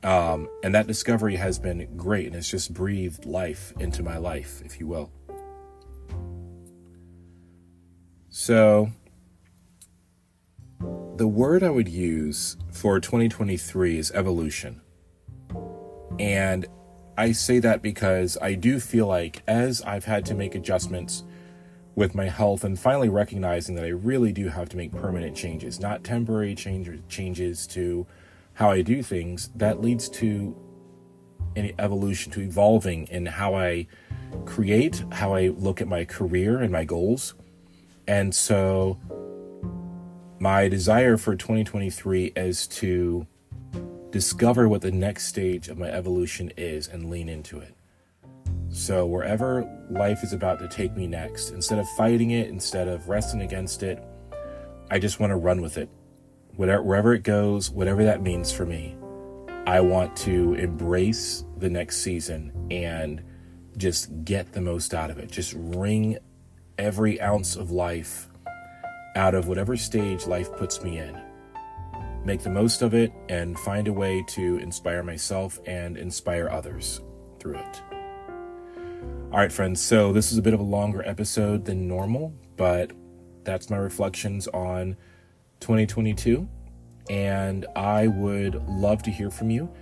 Um, 0.02 0.48
and 0.64 0.74
that 0.74 0.88
discovery 0.88 1.36
has 1.36 1.60
been 1.60 1.96
great 1.96 2.26
and 2.26 2.34
it's 2.34 2.50
just 2.50 2.74
breathed 2.74 3.26
life 3.26 3.72
into 3.78 4.02
my 4.02 4.16
life, 4.16 4.60
if 4.64 4.80
you 4.80 4.88
will. 4.88 5.12
So, 8.28 8.90
the 11.14 11.28
word 11.28 11.62
I 11.62 11.70
would 11.70 11.88
use 11.88 12.56
for 12.72 12.98
2023 12.98 13.96
is 13.96 14.10
evolution. 14.10 14.80
And 16.18 16.66
I 17.16 17.30
say 17.30 17.60
that 17.60 17.82
because 17.82 18.36
I 18.42 18.54
do 18.54 18.80
feel 18.80 19.06
like 19.06 19.42
as 19.46 19.80
I've 19.82 20.06
had 20.06 20.26
to 20.26 20.34
make 20.34 20.56
adjustments 20.56 21.22
with 21.94 22.14
my 22.14 22.26
health 22.26 22.64
and 22.64 22.78
finally 22.78 23.08
recognizing 23.08 23.74
that 23.74 23.84
I 23.84 23.88
really 23.88 24.32
do 24.32 24.48
have 24.48 24.68
to 24.70 24.76
make 24.76 24.92
permanent 24.92 25.36
changes, 25.36 25.80
not 25.80 26.04
temporary 26.04 26.54
change, 26.54 26.88
changes 27.08 27.66
to 27.68 28.06
how 28.54 28.70
I 28.70 28.82
do 28.82 29.02
things, 29.02 29.50
that 29.56 29.80
leads 29.80 30.08
to 30.10 30.56
an 31.56 31.72
evolution, 31.78 32.30
to 32.32 32.40
evolving 32.40 33.06
in 33.08 33.26
how 33.26 33.54
I 33.54 33.86
create, 34.44 35.04
how 35.12 35.34
I 35.34 35.48
look 35.48 35.80
at 35.80 35.88
my 35.88 36.04
career 36.04 36.58
and 36.60 36.70
my 36.70 36.84
goals. 36.84 37.34
And 38.06 38.34
so 38.34 38.98
my 40.38 40.68
desire 40.68 41.16
for 41.16 41.34
2023 41.36 42.32
is 42.36 42.66
to 42.68 43.26
discover 44.10 44.68
what 44.68 44.82
the 44.82 44.90
next 44.90 45.26
stage 45.26 45.68
of 45.68 45.78
my 45.78 45.88
evolution 45.88 46.52
is 46.56 46.88
and 46.88 47.10
lean 47.10 47.28
into 47.28 47.58
it. 47.58 47.74
So, 48.80 49.04
wherever 49.04 49.68
life 49.90 50.24
is 50.24 50.32
about 50.32 50.58
to 50.60 50.66
take 50.66 50.96
me 50.96 51.06
next, 51.06 51.50
instead 51.50 51.78
of 51.78 51.86
fighting 51.98 52.30
it, 52.30 52.48
instead 52.48 52.88
of 52.88 53.10
wrestling 53.10 53.42
against 53.42 53.82
it, 53.82 54.02
I 54.90 54.98
just 54.98 55.20
want 55.20 55.32
to 55.32 55.36
run 55.36 55.60
with 55.60 55.76
it. 55.76 55.90
Whatever, 56.56 56.82
wherever 56.82 57.12
it 57.12 57.22
goes, 57.22 57.70
whatever 57.70 58.04
that 58.04 58.22
means 58.22 58.50
for 58.50 58.64
me, 58.64 58.96
I 59.66 59.82
want 59.82 60.16
to 60.24 60.54
embrace 60.54 61.44
the 61.58 61.68
next 61.68 61.98
season 61.98 62.52
and 62.70 63.22
just 63.76 64.24
get 64.24 64.50
the 64.54 64.62
most 64.62 64.94
out 64.94 65.10
of 65.10 65.18
it. 65.18 65.30
Just 65.30 65.52
wring 65.58 66.16
every 66.78 67.20
ounce 67.20 67.56
of 67.56 67.70
life 67.70 68.28
out 69.14 69.34
of 69.34 69.46
whatever 69.46 69.76
stage 69.76 70.26
life 70.26 70.50
puts 70.56 70.82
me 70.82 70.96
in. 71.00 71.20
Make 72.24 72.42
the 72.42 72.48
most 72.48 72.80
of 72.80 72.94
it 72.94 73.12
and 73.28 73.58
find 73.58 73.88
a 73.88 73.92
way 73.92 74.24
to 74.28 74.56
inspire 74.56 75.02
myself 75.02 75.60
and 75.66 75.98
inspire 75.98 76.48
others 76.48 77.02
through 77.38 77.58
it. 77.58 77.82
All 79.32 79.38
right, 79.38 79.52
friends, 79.52 79.80
so 79.80 80.12
this 80.12 80.32
is 80.32 80.38
a 80.38 80.42
bit 80.42 80.54
of 80.54 80.60
a 80.60 80.64
longer 80.64 81.06
episode 81.06 81.64
than 81.64 81.86
normal, 81.86 82.34
but 82.56 82.90
that's 83.44 83.70
my 83.70 83.76
reflections 83.76 84.48
on 84.48 84.96
2022. 85.60 86.48
And 87.08 87.64
I 87.76 88.08
would 88.08 88.56
love 88.68 89.04
to 89.04 89.10
hear 89.12 89.30
from 89.30 89.48
you. 89.48 89.72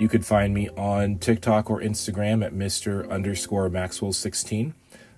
You 0.00 0.08
could 0.08 0.26
find 0.26 0.52
me 0.52 0.70
on 0.70 1.18
TikTok 1.18 1.70
or 1.70 1.80
Instagram 1.80 2.44
at 2.44 2.52
Mr. 2.52 3.08
underscore 3.08 3.68
Maxwell 3.68 4.12
16. 4.12 4.74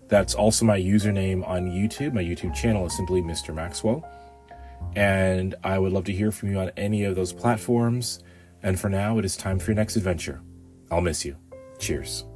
That's 0.09 0.35
also 0.35 0.67
my 0.67 0.79
username 0.79 1.49
on 1.49 1.71
YouTube. 1.71 2.13
My 2.13 2.23
YouTube 2.23 2.55
channel 2.55 2.85
is 2.85 2.95
simply 2.95 3.23
Mr. 3.23 3.55
Maxwell. 3.55 4.07
And 4.97 5.55
I 5.65 5.79
would 5.79 5.95
love 5.95 6.05
to 6.05 6.13
hear 6.13 6.31
from 6.31 6.51
you 6.51 6.59
on 6.59 6.71
any 6.77 7.05
of 7.05 7.17
those 7.17 7.33
platforms. 7.33 8.23
And 8.63 8.79
for 8.79 8.91
now, 8.91 9.17
it 9.17 9.25
is 9.25 9.35
time 9.35 9.59
for 9.59 9.71
your 9.71 9.77
next 9.77 9.97
adventure. 9.97 10.43
I'll 10.91 11.01
miss 11.01 11.25
you. 11.25 11.39
Cheers. 11.79 12.27